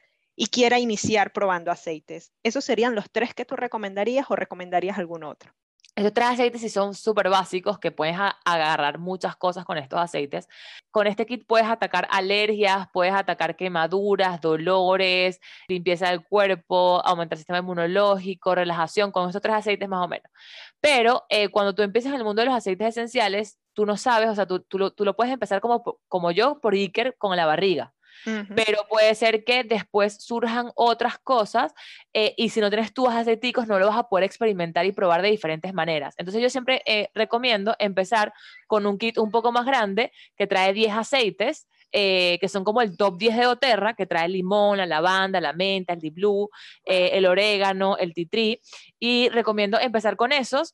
y 0.40 0.46
quiera 0.46 0.78
iniciar 0.78 1.34
probando 1.34 1.70
aceites. 1.70 2.32
¿Esos 2.42 2.64
serían 2.64 2.94
los 2.94 3.10
tres 3.10 3.34
que 3.34 3.44
tú 3.44 3.56
recomendarías 3.56 4.24
o 4.30 4.36
recomendarías 4.36 4.96
algún 4.96 5.22
otro? 5.22 5.52
Estos 5.94 6.14
tres 6.14 6.28
aceites 6.28 6.62
sí 6.62 6.70
son 6.70 6.94
súper 6.94 7.28
básicos 7.28 7.78
que 7.78 7.90
puedes 7.90 8.16
agarrar 8.46 8.98
muchas 8.98 9.36
cosas 9.36 9.66
con 9.66 9.76
estos 9.76 10.00
aceites. 10.00 10.48
Con 10.90 11.06
este 11.06 11.26
kit 11.26 11.46
puedes 11.46 11.68
atacar 11.68 12.08
alergias, 12.10 12.88
puedes 12.90 13.12
atacar 13.12 13.54
quemaduras, 13.54 14.40
dolores, 14.40 15.40
limpieza 15.68 16.08
del 16.08 16.24
cuerpo, 16.24 17.02
aumentar 17.04 17.34
el 17.34 17.40
sistema 17.40 17.58
inmunológico, 17.58 18.54
relajación, 18.54 19.12
con 19.12 19.28
estos 19.28 19.42
tres 19.42 19.56
aceites 19.56 19.90
más 19.90 20.02
o 20.02 20.08
menos. 20.08 20.32
Pero 20.80 21.26
eh, 21.28 21.50
cuando 21.50 21.74
tú 21.74 21.82
empiezas 21.82 22.14
en 22.14 22.18
el 22.18 22.24
mundo 22.24 22.40
de 22.40 22.46
los 22.46 22.54
aceites 22.54 22.88
esenciales, 22.88 23.58
tú 23.74 23.84
no 23.84 23.98
sabes, 23.98 24.30
o 24.30 24.34
sea, 24.34 24.46
tú, 24.46 24.60
tú, 24.60 24.78
lo, 24.78 24.90
tú 24.90 25.04
lo, 25.04 25.14
puedes 25.14 25.34
empezar 25.34 25.60
como, 25.60 26.00
como 26.08 26.30
yo, 26.30 26.60
por 26.62 26.72
Iker, 26.72 27.14
con 27.18 27.36
la 27.36 27.44
barriga 27.44 27.92
pero 28.24 28.86
puede 28.88 29.14
ser 29.14 29.44
que 29.44 29.64
después 29.64 30.22
surjan 30.22 30.70
otras 30.74 31.18
cosas 31.18 31.72
eh, 32.12 32.34
y 32.36 32.50
si 32.50 32.60
no 32.60 32.70
tienes 32.70 32.92
tus 32.92 33.08
aceiticos 33.08 33.66
no 33.66 33.78
lo 33.78 33.86
vas 33.86 33.96
a 33.96 34.08
poder 34.08 34.24
experimentar 34.24 34.86
y 34.86 34.92
probar 34.92 35.22
de 35.22 35.30
diferentes 35.30 35.72
maneras. 35.72 36.14
Entonces 36.18 36.42
yo 36.42 36.50
siempre 36.50 36.82
eh, 36.86 37.08
recomiendo 37.14 37.74
empezar 37.78 38.32
con 38.66 38.86
un 38.86 38.98
kit 38.98 39.18
un 39.18 39.30
poco 39.30 39.52
más 39.52 39.66
grande 39.66 40.12
que 40.36 40.46
trae 40.46 40.72
10 40.72 40.92
aceites. 40.92 41.66
Eh, 41.92 42.38
que 42.40 42.48
son 42.48 42.62
como 42.62 42.82
el 42.82 42.96
top 42.96 43.18
10 43.18 43.36
de 43.36 43.46
Oterra, 43.48 43.94
que 43.94 44.06
trae 44.06 44.26
el 44.26 44.34
limón, 44.34 44.78
la 44.78 44.86
lavanda, 44.86 45.40
la 45.40 45.52
menta, 45.52 45.92
el 45.92 45.98
deep 45.98 46.14
blue, 46.14 46.48
el 46.84 47.26
orégano, 47.26 47.96
el 47.96 48.14
titri, 48.14 48.60
y 49.00 49.28
recomiendo 49.30 49.76
empezar 49.76 50.14
con 50.14 50.30
esos 50.30 50.72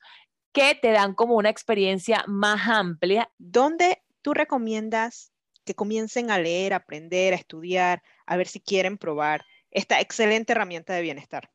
que 0.53 0.75
te 0.75 0.91
dan 0.91 1.15
como 1.15 1.37
una 1.37 1.49
experiencia 1.49 2.23
más 2.27 2.69
amplia. 2.69 3.31
¿Dónde 3.39 4.03
tú 4.23 4.35
recomiendas 4.35 5.33
que 5.67 5.75
comiencen 5.75 6.31
a 6.31 6.39
leer, 6.39 6.73
a 6.73 6.77
aprender, 6.77 7.35
a 7.35 7.37
estudiar, 7.37 8.03
a 8.25 8.37
ver 8.37 8.47
si 8.47 8.61
quieren 8.61 8.97
probar 8.97 9.45
esta 9.71 10.01
excelente 10.01 10.53
herramienta 10.53 10.95
de 10.95 11.03
bienestar. 11.03 11.51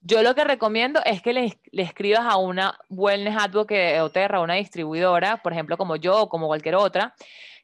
Yo 0.00 0.22
lo 0.24 0.34
que 0.34 0.42
recomiendo 0.42 1.00
es 1.04 1.22
que 1.22 1.32
le, 1.32 1.60
escribas 1.72 2.22
a 2.24 2.36
una 2.36 2.76
Wellness 2.88 3.36
Advocate 3.38 4.00
o 4.00 4.10
Terra, 4.10 4.40
una 4.40 4.54
distribuidora, 4.54 5.36
por 5.42 5.52
ejemplo, 5.52 5.76
como 5.76 5.94
yo 5.94 6.22
o 6.22 6.28
como 6.28 6.48
cualquier 6.48 6.74
otra, 6.74 7.14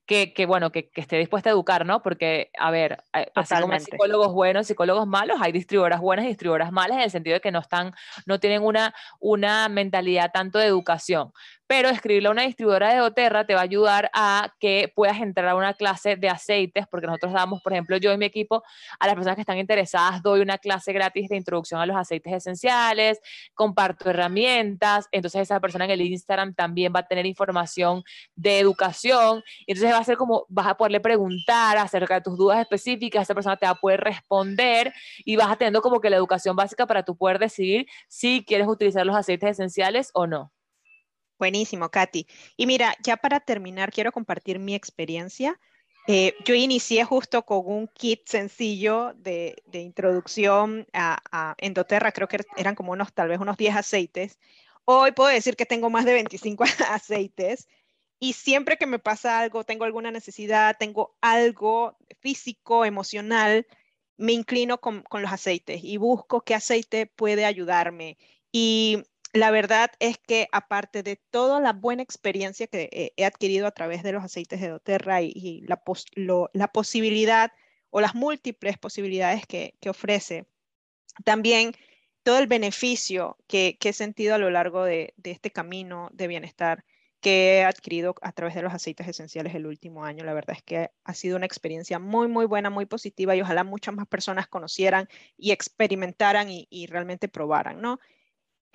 que, 0.07 0.47
bueno, 0.47 0.73
que, 0.73 0.91
esté 0.95 1.19
dispuesta 1.19 1.51
a 1.51 1.53
educar, 1.53 1.85
¿no? 1.85 2.03
Porque, 2.03 2.51
a 2.59 2.71
ver, 2.71 3.03
así 3.35 3.55
como 3.61 3.75
hay 3.75 3.81
psicólogos 3.81 4.33
buenos, 4.33 4.67
psicólogos 4.67 5.07
malos, 5.07 5.39
hay 5.41 5.53
distribuidoras 5.53 6.01
buenas 6.01 6.25
y 6.25 6.29
distribuidoras 6.29 6.73
malas 6.73 6.97
en 6.97 7.03
el 7.03 7.11
sentido 7.11 7.35
de 7.35 7.41
que 7.41 7.51
no 7.51 7.59
están, 7.59 7.93
no 8.25 8.41
tienen 8.41 8.63
una, 8.63 8.95
una 9.21 9.69
mentalidad 9.69 10.31
tanto 10.33 10.59
de 10.59 10.67
educación. 10.67 11.33
Pero 11.69 11.91
escribirle 11.91 12.29
a 12.29 12.33
una 12.33 12.43
distribuidora 12.43 12.93
de 12.93 12.99
doTERRA 12.99 13.47
te 13.47 13.55
va 13.55 13.61
a 13.61 13.65
ayudar 13.65 14.11
a 14.15 14.55
que 14.59 14.91
puedas 14.97 15.21
entrar 15.21 15.49
a 15.49 15.55
una 15.55 15.75
clase 15.75 16.17
de 16.17 16.31
aceites, 16.31 16.87
porque 16.91 17.07
nosotros 17.07 17.35
damos, 17.35 17.61
por 17.63 17.75
ejemplo, 17.75 17.99
yo 17.99 18.11
y 18.11 18.17
mi 18.17 18.25
equipo, 18.25 18.65
a 18.99 19.07
las 19.07 19.15
personas 19.15 19.37
que 19.37 19.43
están 19.43 19.59
interesadas, 19.59 20.23
doy 20.23 20.41
una 20.41 20.57
clase 20.57 20.95
gratis 20.95 21.29
de 21.29 21.37
introducción 21.37 21.79
a 21.79 21.85
los 21.85 21.95
aceites 21.95 22.33
esenciales, 22.33 23.21
comparto 23.55 24.09
herramientas, 24.09 25.09
entonces 25.13 25.43
esa 25.43 25.61
persona 25.61 25.85
en 25.85 25.91
el 25.91 26.01
Instagram 26.01 26.55
también 26.55 26.91
va 26.97 27.01
a 27.01 27.07
tener 27.07 27.27
información 27.27 28.03
de 28.35 28.59
educación, 28.61 29.45
entonces 29.67 29.93
va 29.93 29.99
a 29.99 30.05
ser 30.05 30.17
como, 30.17 30.47
vas 30.49 30.69
a 30.69 30.77
poderle 30.77 31.01
preguntar 31.01 31.77
acerca 31.77 32.15
de 32.15 32.21
tus 32.23 32.39
dudas 32.39 32.61
específicas, 32.61 33.25
esa 33.25 33.35
persona 33.35 33.59
te 33.59 33.67
va 33.67 33.73
a 33.73 33.75
poder 33.75 34.01
responder 34.01 34.95
y 35.19 35.37
vas 35.37 35.51
a 35.51 35.57
tener 35.57 35.83
como 35.83 36.01
que 36.01 36.09
la 36.09 36.17
educación 36.17 36.57
básica 36.57 36.87
para 36.87 37.03
tú 37.03 37.15
poder 37.15 37.39
decidir 37.39 37.87
si 38.09 38.43
quieres 38.43 38.67
utilizar 38.67 39.05
los 39.05 39.15
aceites 39.17 39.51
esenciales 39.51 40.11
o 40.15 40.27
no. 40.27 40.51
Buenísimo, 41.39 41.91
Katy. 41.91 42.27
Y 42.57 42.67
mira, 42.67 42.95
ya 43.03 43.17
para 43.17 43.41
terminar, 43.41 43.93
quiero 43.93 44.13
compartir 44.13 44.59
mi 44.59 44.75
experiencia. 44.75 45.59
Eh, 46.07 46.35
yo 46.45 46.55
inicié 46.55 47.05
justo 47.05 47.45
con 47.45 47.63
un 47.67 47.87
kit 47.89 48.27
sencillo 48.27 49.13
de, 49.15 49.63
introducción 49.73 50.87
a, 50.93 51.19
a, 51.31 51.55
Endoterra, 51.59 52.13
creo 52.13 52.29
que 52.29 52.39
eran 52.57 52.75
como 52.75 52.93
unos, 52.93 53.13
tal 53.13 53.29
vez 53.29 53.39
unos 53.39 53.59
10 53.59 53.77
aceites. 53.77 54.39
Hoy 54.87 55.13
puedo 55.13 55.29
decir 55.29 55.55
que 55.55 55.67
tengo 55.67 55.91
más 55.91 56.07
de 56.07 56.15
25 56.15 56.65
aceites 56.91 57.69
y 58.19 58.33
siempre 58.33 58.79
que 58.79 58.87
me 58.87 58.99
pasa 58.99 59.39
algo, 59.39 59.65
tengo 59.65 59.85
alguna 59.85 60.11
necesidad, 60.11 60.77
tengo 60.79 61.15
algo 61.21 61.97
físico, 62.21 62.85
emocional, 62.87 63.67
me 64.17 64.33
inclino 64.33 64.81
con, 64.81 65.03
con 65.03 65.23
los 65.23 65.31
aceites 65.31 65.85
y 65.85 65.99
busco 65.99 66.41
qué 66.41 66.55
aceite 66.55 67.07
puede 67.07 67.45
ayudarme. 67.45 68.17
Y 68.51 69.05
la 69.33 69.51
verdad 69.51 69.91
es 69.99 70.19
que 70.19 70.49
aparte 70.53 71.03
de 71.03 71.17
toda 71.17 71.61
la 71.61 71.73
buena 71.73 72.03
experiencia 72.03 72.67
que 72.67 73.13
he 73.17 73.25
adquirido 73.25 73.67
a 73.67 73.73
través 73.73 74.03
de 74.03 74.13
los 74.13 74.25
aceites 74.25 74.61
de 74.61 74.69
doTERRA 74.69 75.23
y, 75.23 75.65
la, 75.67 76.73
posibilidad 76.73 77.53
o 77.91 78.01
las 78.01 78.15
múltiples 78.15 78.79
posibilidades 78.79 79.47
que, 79.47 79.75
ofrece, 79.89 80.47
también 81.25 81.75
todo 82.23 82.39
el 82.39 82.47
beneficio 82.47 83.37
que, 83.47 83.79
he 83.81 83.93
sentido 83.93 84.35
a 84.35 84.39
lo 84.39 84.51
largo 84.51 84.85
de, 84.85 85.15
este 85.25 85.51
camino 85.51 86.09
de 86.13 86.27
bienestar 86.27 86.85
que 87.21 87.59
he 87.59 87.65
adquirido 87.65 88.15
a 88.23 88.33
través 88.33 88.55
de 88.55 88.63
los 88.63 88.73
aceites 88.73 89.09
esenciales 89.09 89.55
el 89.55 89.67
último 89.67 90.05
año. 90.05 90.25
La 90.25 90.35
verdad 90.35 90.57
es 90.57 90.63
que 90.63 90.91
ha 91.05 91.15
sido 91.15 91.37
una 91.37 91.47
experiencia 91.47 91.99
muy, 91.99 92.29
muy 92.29 92.47
buena, 92.47 92.71
muy 92.71 92.87
positiva 92.87 93.35
y 93.35 93.41
ojalá 93.43 93.65
muchas 93.65 93.95
más 93.95 94.07
personas 94.07 94.47
conocieran 94.47 95.09
y 95.37 95.51
experimentaran 95.51 96.49
y, 96.49 96.69
y 96.71 96.87
realmente 96.87 97.29
probaran, 97.29 97.81
¿no? 97.81 97.99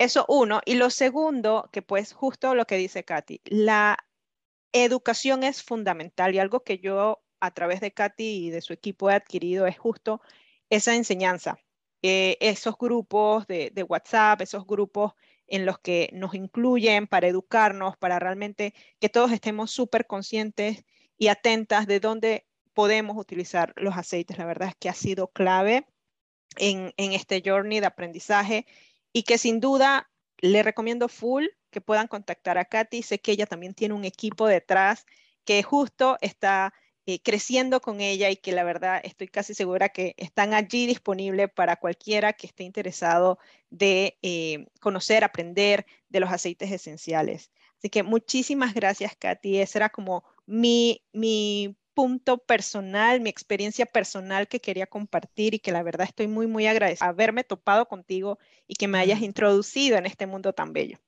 Eso 0.04 0.26
uno. 0.28 0.60
Y 0.66 0.74
lo 0.74 0.90
segundo, 0.90 1.70
que 1.72 1.80
pues 1.80 2.12
justo 2.12 2.54
lo 2.54 2.66
que 2.66 2.76
dice 2.76 3.04
Katy, 3.04 3.40
la 3.46 3.96
educación 4.70 5.44
es 5.44 5.62
fundamental 5.62 6.34
y 6.34 6.38
algo 6.38 6.62
que 6.62 6.78
yo 6.78 7.24
a 7.40 7.50
través 7.52 7.80
de 7.80 7.92
Katy 7.92 8.48
y 8.48 8.50
de 8.50 8.60
su 8.60 8.74
equipo 8.74 9.10
he 9.10 9.14
adquirido 9.14 9.66
es 9.66 9.78
justo 9.78 10.20
esa 10.68 10.94
enseñanza. 10.94 11.58
Eh, 12.02 12.36
esos 12.40 12.76
grupos 12.76 13.46
de, 13.46 13.86
WhatsApp, 13.88 14.42
esos 14.42 14.66
grupos 14.66 15.14
en 15.46 15.64
los 15.64 15.78
que 15.78 16.10
nos 16.12 16.34
incluyen 16.34 17.06
para 17.06 17.28
educarnos, 17.28 17.96
para 17.96 18.18
realmente 18.18 18.74
que 19.00 19.08
todos 19.08 19.32
estemos 19.32 19.70
súper 19.70 20.06
conscientes 20.06 20.84
y 21.16 21.28
atentas 21.28 21.86
de 21.86 22.00
dónde 22.00 22.46
podemos 22.74 23.16
utilizar 23.16 23.72
los 23.76 23.96
aceites. 23.96 24.36
La 24.36 24.44
verdad 24.44 24.68
es 24.68 24.76
que 24.76 24.90
ha 24.90 24.94
sido 24.94 25.28
clave 25.28 25.86
en 26.58 26.92
este 26.98 27.42
journey 27.42 27.80
de 27.80 27.86
aprendizaje 27.86 28.66
y 29.14 29.22
que 29.22 29.38
sin 29.38 29.60
duda 29.60 30.10
le 30.38 30.62
recomiendo 30.62 31.08
full 31.08 31.46
que 31.70 31.80
puedan 31.80 32.08
contactar 32.08 32.58
a 32.58 32.66
Katy. 32.66 33.02
Sé 33.02 33.20
que 33.20 33.32
ella 33.32 33.46
también 33.46 33.72
tiene 33.72 33.94
un 33.94 34.04
equipo 34.04 34.46
detrás 34.46 35.06
que 35.44 35.62
justo 35.62 36.18
está 36.20 36.74
eh, 37.06 37.20
creciendo 37.22 37.80
con 37.80 38.00
ella 38.00 38.28
y 38.30 38.36
que 38.36 38.52
la 38.52 38.64
verdad 38.64 39.00
estoy 39.04 39.28
casi 39.28 39.54
segura 39.54 39.90
que 39.90 40.14
están 40.16 40.52
allí 40.52 40.86
disponibles 40.86 41.48
para 41.52 41.76
cualquiera 41.76 42.32
que 42.32 42.48
esté 42.48 42.64
interesado 42.64 43.38
de 43.70 44.18
eh, 44.22 44.66
conocer, 44.80 45.22
aprender 45.22 45.86
de 46.08 46.20
los 46.20 46.32
aceites 46.32 46.72
esenciales. 46.72 47.52
Así 47.78 47.90
que 47.90 48.02
muchísimas 48.02 48.74
gracias, 48.74 49.14
Katy. 49.16 49.60
Ese 49.60 49.78
era 49.78 49.90
como 49.90 50.24
mi, 50.46 51.04
mi 51.12 51.76
punto 51.94 52.38
personal, 52.38 53.20
mi 53.20 53.30
experiencia 53.30 53.86
personal 53.86 54.48
que 54.48 54.60
quería 54.60 54.86
compartir 54.86 55.54
y 55.54 55.58
que 55.60 55.72
la 55.72 55.82
verdad 55.82 56.06
estoy 56.08 56.28
muy, 56.28 56.46
muy 56.46 56.66
agradecida 56.66 57.06
haberme 57.08 57.44
topado 57.44 57.86
contigo 57.86 58.38
y 58.66 58.74
que 58.74 58.88
me 58.88 58.98
hayas 58.98 59.20
introducido 59.22 59.96
en 59.96 60.06
este 60.06 60.26
mundo 60.26 60.52
tan 60.52 60.72
bello. 60.72 60.98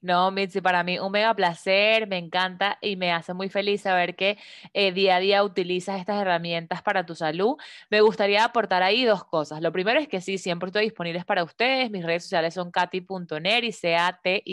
No, 0.00 0.30
Mitzi, 0.30 0.60
para 0.60 0.82
mí 0.84 0.98
un 0.98 1.12
mega 1.12 1.34
placer, 1.34 2.06
me 2.06 2.18
encanta 2.18 2.78
y 2.82 2.96
me 2.96 3.12
hace 3.12 3.32
muy 3.34 3.48
feliz 3.48 3.82
saber 3.82 4.16
que 4.16 4.38
eh, 4.72 4.92
día 4.92 5.16
a 5.16 5.20
día 5.20 5.42
utilizas 5.44 5.98
estas 5.98 6.20
herramientas 6.20 6.82
para 6.82 7.06
tu 7.06 7.14
salud. 7.14 7.56
Me 7.90 8.00
gustaría 8.00 8.44
aportar 8.44 8.82
ahí 8.82 9.04
dos 9.04 9.24
cosas. 9.24 9.62
Lo 9.62 9.72
primero 9.72 9.98
es 10.00 10.08
que 10.08 10.20
sí, 10.20 10.38
siempre 10.38 10.68
estoy 10.68 10.84
disponible 10.84 11.24
para 11.24 11.42
ustedes. 11.44 11.90
Mis 11.90 12.04
redes 12.04 12.24
sociales 12.24 12.54
son 12.54 12.70
katy.neri, 12.70 13.72
C-A-T-Y.N-E-R-I 13.72 14.48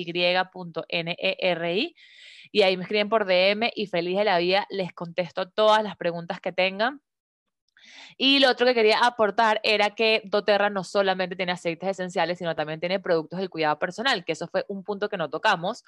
y 2.52 2.64
ahí 2.64 2.78
me 2.78 2.84
escriben 2.84 3.10
por 3.10 3.26
DM 3.26 3.72
y 3.76 3.88
feliz 3.88 4.18
de 4.18 4.26
la 4.26 4.38
vida 4.38 4.68
les 4.70 4.94
contesto 4.94 5.50
todas 5.50 5.84
las 5.84 5.96
preguntas 5.96 6.40
que 6.42 6.52
tengan. 6.52 7.02
Y 8.18 8.40
lo 8.40 8.50
otro 8.50 8.66
que 8.66 8.74
quería 8.74 9.00
aportar 9.00 9.60
era 9.64 9.92
que 9.92 10.22
doTERRA 10.26 10.70
no 10.70 10.84
solamente 10.84 11.36
tiene 11.36 11.52
aceites 11.52 11.90
esenciales, 11.90 12.38
sino 12.38 12.56
también 12.56 12.80
tiene 12.80 13.00
productos 13.00 13.40
del 13.40 13.50
cuidado 13.50 13.80
personal, 13.80 14.24
que 14.26 14.34
eso 14.34 14.48
fue 14.48 14.66
un 14.68 14.84
punto 14.84 15.10
que 15.10 15.18
no 15.18 15.30
tocamos, 15.30 15.84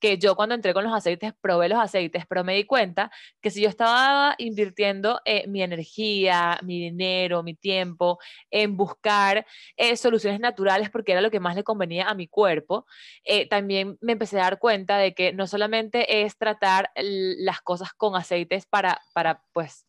que 0.00 0.18
yo 0.18 0.36
cuando 0.36 0.54
entré 0.54 0.74
con 0.74 0.84
los 0.84 0.92
aceites 0.92 1.32
probé 1.40 1.68
los 1.68 1.78
aceites, 1.78 2.24
pero 2.28 2.44
me 2.44 2.54
di 2.54 2.64
cuenta 2.64 3.10
que 3.40 3.50
si 3.50 3.62
yo 3.62 3.68
estaba 3.68 4.34
invirtiendo 4.38 5.20
eh, 5.24 5.46
mi 5.48 5.62
energía, 5.62 6.58
mi 6.62 6.80
dinero, 6.80 7.42
mi 7.42 7.54
tiempo 7.54 8.18
en 8.50 8.76
buscar 8.76 9.46
eh, 9.76 9.96
soluciones 9.96 10.40
naturales 10.40 10.90
porque 10.90 11.12
era 11.12 11.20
lo 11.20 11.30
que 11.30 11.40
más 11.40 11.56
le 11.56 11.64
convenía 11.64 12.08
a 12.08 12.14
mi 12.14 12.28
cuerpo, 12.28 12.86
eh, 13.24 13.48
también 13.48 13.98
me 14.00 14.12
empecé 14.12 14.38
a 14.38 14.44
dar 14.44 14.58
cuenta 14.58 14.98
de 14.98 15.14
que 15.14 15.32
no 15.32 15.46
solamente 15.46 16.22
es 16.22 16.36
tratar 16.36 16.90
las 16.94 17.60
cosas 17.60 17.92
con 17.92 18.16
aceites 18.16 18.66
para, 18.66 19.00
para 19.12 19.42
pues, 19.52 19.86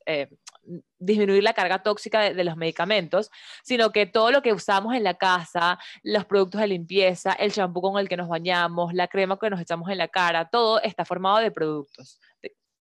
disminuir 1.00 1.44
la 1.44 1.54
carga 1.54 1.84
tóxica 1.84 2.22
de, 2.22 2.44
los 2.44 2.58
medicamentos, 2.58 3.30
sino 3.64 3.92
que 3.92 4.06
todo 4.06 4.32
lo 4.32 4.42
que 4.42 4.54
usamos 4.54 4.96
en 4.96 5.04
la 5.04 5.14
casa, 5.14 5.80
los 6.04 6.26
productos 6.26 6.62
de 6.62 6.68
limpieza, 6.68 7.34
el 7.34 7.52
champú 7.52 7.82
con 7.82 8.00
el 8.00 8.10
que 8.10 8.18
nos 8.18 8.28
bañamos, 8.28 8.94
la 8.94 9.08
crema 9.08 9.38
que 9.38 9.50
nos 9.50 9.62
echamos 9.62 9.90
en 9.90 9.98
la 9.98 10.08
cara, 10.08 10.50
todo 10.50 10.82
está 10.82 11.06
formado 11.06 11.38
de 11.38 11.52
productos 11.52 12.20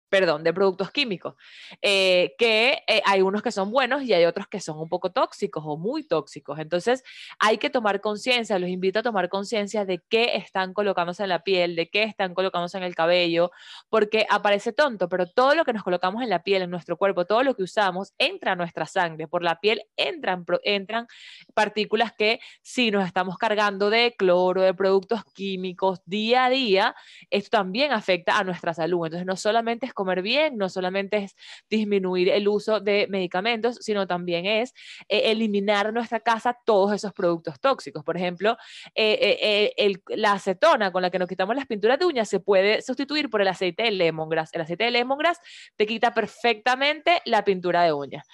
perdón, 0.09 0.43
de 0.43 0.53
productos 0.53 0.91
químicos, 0.91 1.35
eh, 1.81 2.35
que 2.37 2.83
eh, 2.87 3.01
hay 3.05 3.21
unos 3.21 3.41
que 3.41 3.51
son 3.51 3.71
buenos 3.71 4.03
y 4.03 4.13
hay 4.13 4.25
otros 4.25 4.47
que 4.47 4.59
son 4.59 4.79
un 4.79 4.89
poco 4.89 5.11
tóxicos 5.11 5.63
o 5.65 5.77
muy 5.77 6.03
tóxicos. 6.03 6.59
Entonces, 6.59 7.03
hay 7.39 7.57
que 7.57 7.69
tomar 7.69 8.01
conciencia, 8.01 8.57
los 8.59 8.69
invito 8.69 8.99
a 8.99 9.03
tomar 9.03 9.29
conciencia 9.29 9.85
de 9.85 10.01
qué 10.09 10.35
están 10.35 10.73
colocándose 10.73 11.23
en 11.23 11.29
la 11.29 11.43
piel, 11.43 11.75
de 11.75 11.89
qué 11.89 12.03
están 12.03 12.33
colocándose 12.33 12.77
en 12.77 12.83
el 12.83 12.95
cabello, 12.95 13.51
porque 13.89 14.25
aparece 14.29 14.73
tonto, 14.73 15.09
pero 15.09 15.27
todo 15.27 15.55
lo 15.55 15.63
que 15.63 15.73
nos 15.73 15.83
colocamos 15.83 16.23
en 16.23 16.29
la 16.29 16.43
piel, 16.43 16.63
en 16.63 16.71
nuestro 16.71 16.97
cuerpo, 16.97 17.25
todo 17.25 17.43
lo 17.43 17.55
que 17.55 17.63
usamos, 17.63 18.13
entra 18.17 18.53
a 18.53 18.55
nuestra 18.55 18.85
sangre. 18.87 19.27
Por 19.27 19.43
la 19.43 19.59
piel 19.59 19.83
entran, 19.95 20.45
entran 20.63 21.07
partículas 21.53 22.13
que 22.13 22.39
si 22.61 22.89
nos 22.91 23.05
estamos 23.05 23.37
cargando 23.37 23.89
de 23.89 24.15
cloro, 24.17 24.63
de 24.63 24.73
productos 24.73 25.23
químicos 25.33 26.01
día 26.05 26.45
a 26.45 26.49
día, 26.49 26.95
esto 27.29 27.49
también 27.51 27.91
afecta 27.91 28.37
a 28.37 28.43
nuestra 28.43 28.73
salud. 28.73 29.05
Entonces, 29.05 29.25
no 29.25 29.37
solamente 29.37 29.85
es 29.85 29.93
comer 29.99 30.21
bien, 30.21 30.55
no 30.57 30.69
solamente 30.69 31.17
es 31.17 31.35
disminuir 31.69 32.29
el 32.29 32.47
uso 32.47 32.79
de 32.79 33.05
medicamentos, 33.09 33.79
sino 33.81 34.07
también 34.07 34.45
es 34.45 34.73
eh, 35.09 35.31
eliminar 35.31 35.91
nuestra 35.91 36.21
casa 36.21 36.57
todos 36.65 36.93
esos 36.93 37.11
productos 37.11 37.59
tóxicos. 37.59 38.01
Por 38.05 38.15
ejemplo, 38.15 38.55
eh, 38.95 39.73
eh, 39.75 39.93
la 40.07 40.31
acetona 40.31 40.93
con 40.93 41.01
la 41.01 41.09
que 41.09 41.19
nos 41.19 41.27
quitamos 41.27 41.53
las 41.53 41.67
pinturas 41.67 41.99
de 41.99 42.05
uñas 42.05 42.29
se 42.29 42.39
puede 42.39 42.81
sustituir 42.81 43.29
por 43.29 43.41
el 43.41 43.49
aceite 43.49 43.83
de 43.83 43.91
lemongrass. 43.91 44.53
El 44.53 44.61
aceite 44.61 44.85
de 44.85 44.91
lemongrass 44.91 45.39
te 45.75 45.85
quita 45.85 46.13
perfectamente 46.13 47.21
la 47.25 47.43
pintura 47.43 47.83
de 47.83 47.91
uñas. 47.91 48.25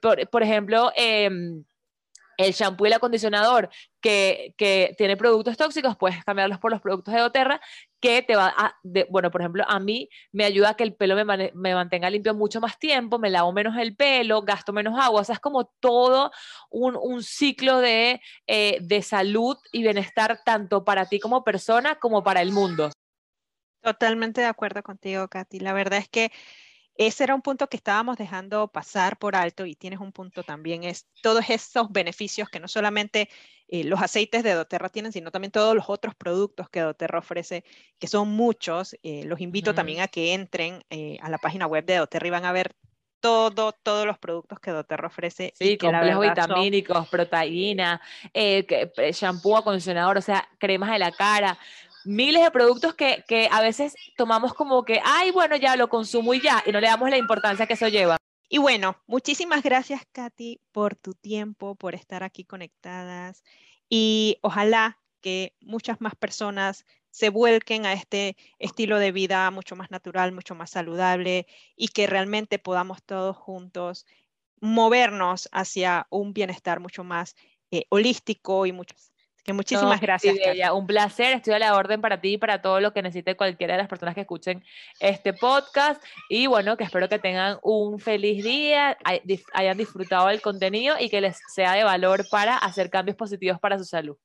Por, 0.00 0.30
por, 0.30 0.42
ejemplo, 0.44 0.92
em, 0.94 1.64
el 2.38 2.52
shampoo 2.52 2.86
y 2.86 2.88
el 2.88 2.94
acondicionador 2.94 3.68
que, 4.00 4.54
que, 4.56 4.94
tiene 4.96 5.16
productos 5.16 5.56
tóxicos, 5.56 5.96
puedes 5.96 6.24
cambiarlos 6.24 6.58
por 6.58 6.70
los 6.70 6.80
productos 6.80 7.12
de 7.12 7.20
doTERRA, 7.20 7.60
que 8.00 8.22
te 8.22 8.36
va 8.36 8.54
a, 8.56 8.76
bueno, 9.10 9.30
por 9.30 9.40
ejemplo, 9.40 9.64
a 9.66 9.80
mí 9.80 10.08
me 10.32 10.44
ayuda 10.44 10.70
a 10.70 10.74
que 10.74 10.84
el 10.84 10.94
pelo 10.94 11.16
me, 11.16 11.52
me, 11.52 11.74
mantenga 11.74 12.08
limpio 12.08 12.34
mucho 12.34 12.60
más 12.60 12.78
tiempo, 12.78 13.18
me 13.18 13.28
lavo 13.28 13.52
menos 13.52 13.76
el 13.76 13.96
pelo, 13.96 14.42
gasto 14.42 14.72
menos 14.72 14.98
agua, 14.98 15.20
o 15.20 15.24
sea, 15.24 15.34
es 15.34 15.40
como 15.40 15.66
todo 15.80 16.30
un, 16.70 16.96
un 16.96 17.22
ciclo 17.24 17.78
de, 17.78 18.20
eh, 18.46 18.78
de 18.80 19.02
salud 19.02 19.58
y 19.72 19.82
bienestar 19.82 20.40
tanto 20.44 20.84
para 20.84 21.06
ti 21.06 21.18
como 21.18 21.42
persona 21.42 21.96
como 21.96 22.22
para 22.22 22.40
el 22.40 22.52
mundo. 22.52 22.90
Totalmente 23.82 24.40
de 24.40 24.46
acuerdo 24.46 24.82
contigo, 24.82 25.28
Katy. 25.28 25.60
La 25.60 25.72
verdad 25.72 25.98
es 25.98 26.08
que 26.08 26.30
ese 26.98 27.24
era 27.24 27.34
un 27.34 27.42
punto 27.42 27.68
que 27.68 27.76
estábamos 27.76 28.16
dejando 28.16 28.66
pasar 28.68 29.18
por 29.18 29.36
alto 29.36 29.64
y 29.64 29.76
tienes 29.76 30.00
un 30.00 30.12
punto 30.12 30.42
también, 30.42 30.82
es 30.82 31.06
todos 31.22 31.48
esos 31.48 31.90
beneficios 31.90 32.48
que 32.50 32.58
no 32.58 32.66
solamente 32.66 33.30
eh, 33.68 33.84
los 33.84 34.02
aceites 34.02 34.42
de 34.42 34.52
doTERRA 34.52 34.88
tienen, 34.88 35.12
sino 35.12 35.30
también 35.30 35.52
todos 35.52 35.76
los 35.76 35.88
otros 35.88 36.16
productos 36.16 36.68
que 36.68 36.80
doTERRA 36.80 37.20
ofrece, 37.20 37.64
que 38.00 38.08
son 38.08 38.30
muchos. 38.30 38.96
Eh, 39.04 39.24
los 39.26 39.40
invito 39.40 39.74
también 39.74 40.00
a 40.00 40.08
que 40.08 40.34
entren 40.34 40.82
eh, 40.90 41.18
a 41.22 41.30
la 41.30 41.38
página 41.38 41.66
web 41.66 41.84
de 41.84 41.96
doTERRA 41.98 42.26
y 42.26 42.30
van 42.30 42.44
a 42.44 42.52
ver 42.52 42.74
todo, 43.20 43.72
todos 43.72 44.04
los 44.04 44.18
productos 44.18 44.58
que 44.58 44.72
doTERRA 44.72 45.06
ofrece. 45.06 45.52
Sí, 45.56 45.78
complejos 45.78 46.22
vitamínicos, 46.22 47.08
proteína, 47.08 48.00
shampoo, 49.12 49.56
acondicionador, 49.56 50.18
o 50.18 50.22
sea, 50.22 50.48
cremas 50.58 50.90
de 50.90 50.98
la 50.98 51.12
cara 51.12 51.58
miles 52.04 52.42
de 52.42 52.50
productos 52.50 52.94
que, 52.94 53.24
que, 53.26 53.48
a 53.50 53.60
veces 53.60 53.94
tomamos 54.16 54.54
como 54.54 54.84
que, 54.84 55.00
ay, 55.04 55.30
bueno, 55.30 55.56
ya 55.56 55.76
lo 55.76 55.88
consumo 55.88 56.34
y 56.34 56.40
ya, 56.40 56.62
y 56.66 56.72
no 56.72 56.80
le 56.80 56.88
damos 56.88 57.10
la 57.10 57.18
importancia 57.18 57.66
que 57.66 57.74
eso 57.74 57.88
lleva. 57.88 58.16
Y 58.48 58.58
bueno, 58.58 58.96
muchísimas 59.06 59.62
gracias, 59.62 60.02
Katy, 60.12 60.60
por 60.72 60.96
tu 60.96 61.14
tiempo, 61.14 61.74
por 61.74 61.94
estar 61.94 62.22
aquí 62.22 62.44
conectadas 62.44 63.42
y 63.90 64.38
ojalá 64.42 64.98
que 65.20 65.54
muchas 65.60 66.00
más 66.00 66.14
personas 66.14 66.86
se 67.10 67.30
vuelquen 67.30 67.84
a 67.84 67.92
este 67.92 68.36
estilo 68.58 68.98
de 68.98 69.12
vida 69.12 69.50
mucho 69.50 69.76
más 69.76 69.90
natural, 69.90 70.32
mucho 70.32 70.54
más 70.54 70.70
saludable 70.70 71.46
y 71.76 71.88
que 71.88 72.06
realmente 72.06 72.58
podamos 72.58 73.02
todos 73.02 73.36
juntos 73.36 74.06
movernos 74.60 75.48
hacia 75.52 76.06
un 76.10 76.32
bienestar 76.32 76.80
mucho 76.80 77.04
más 77.04 77.34
eh, 77.70 77.84
holístico 77.90 78.66
y 78.66 78.72
muchísimas 79.52 80.00
gracias. 80.00 80.36
un 80.72 80.86
placer, 80.86 81.32
estoy 81.34 81.54
a 81.54 81.58
la 81.58 81.74
orden 81.74 82.00
para 82.00 82.20
ti 82.20 82.34
y 82.34 82.38
para 82.38 82.60
todo 82.62 82.80
lo 82.80 82.92
que 82.92 83.02
necesite 83.02 83.36
cualquiera 83.36 83.74
de 83.74 83.78
las 83.78 83.88
personas 83.88 84.14
que 84.14 84.22
escuchen 84.22 84.64
este 85.00 85.32
podcast. 85.32 86.02
Y 86.28 86.46
bueno, 86.46 86.76
que 86.76 86.84
espero 86.84 87.08
que 87.08 87.18
tengan 87.18 87.58
un 87.62 87.98
feliz 87.98 88.44
día, 88.44 88.96
hayan 89.52 89.76
disfrutado 89.76 90.28
del 90.28 90.40
contenido 90.40 90.96
y 90.98 91.08
que 91.08 91.20
les 91.20 91.38
sea 91.54 91.72
de 91.72 91.84
valor 91.84 92.26
para 92.30 92.56
hacer 92.56 92.90
cambios 92.90 93.16
positivos 93.16 93.58
para 93.60 93.78
su 93.78 93.84
salud. 93.84 94.16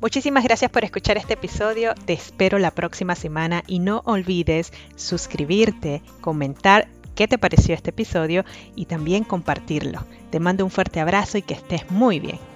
Muchísimas 0.00 0.44
gracias 0.44 0.70
por 0.70 0.84
escuchar 0.84 1.16
este 1.16 1.34
episodio. 1.34 1.94
Te 2.04 2.12
espero 2.12 2.58
la 2.58 2.72
próxima 2.72 3.14
semana 3.14 3.62
y 3.66 3.78
no 3.78 4.02
olvides 4.04 4.72
suscribirte, 4.96 6.02
comentar 6.20 6.88
qué 7.14 7.28
te 7.28 7.38
pareció 7.38 7.74
este 7.74 7.90
episodio 7.90 8.44
y 8.74 8.86
también 8.86 9.24
compartirlo. 9.24 10.04
Te 10.30 10.40
mando 10.40 10.64
un 10.64 10.70
fuerte 10.70 11.00
abrazo 11.00 11.38
y 11.38 11.42
que 11.42 11.54
estés 11.54 11.90
muy 11.90 12.20
bien. 12.20 12.53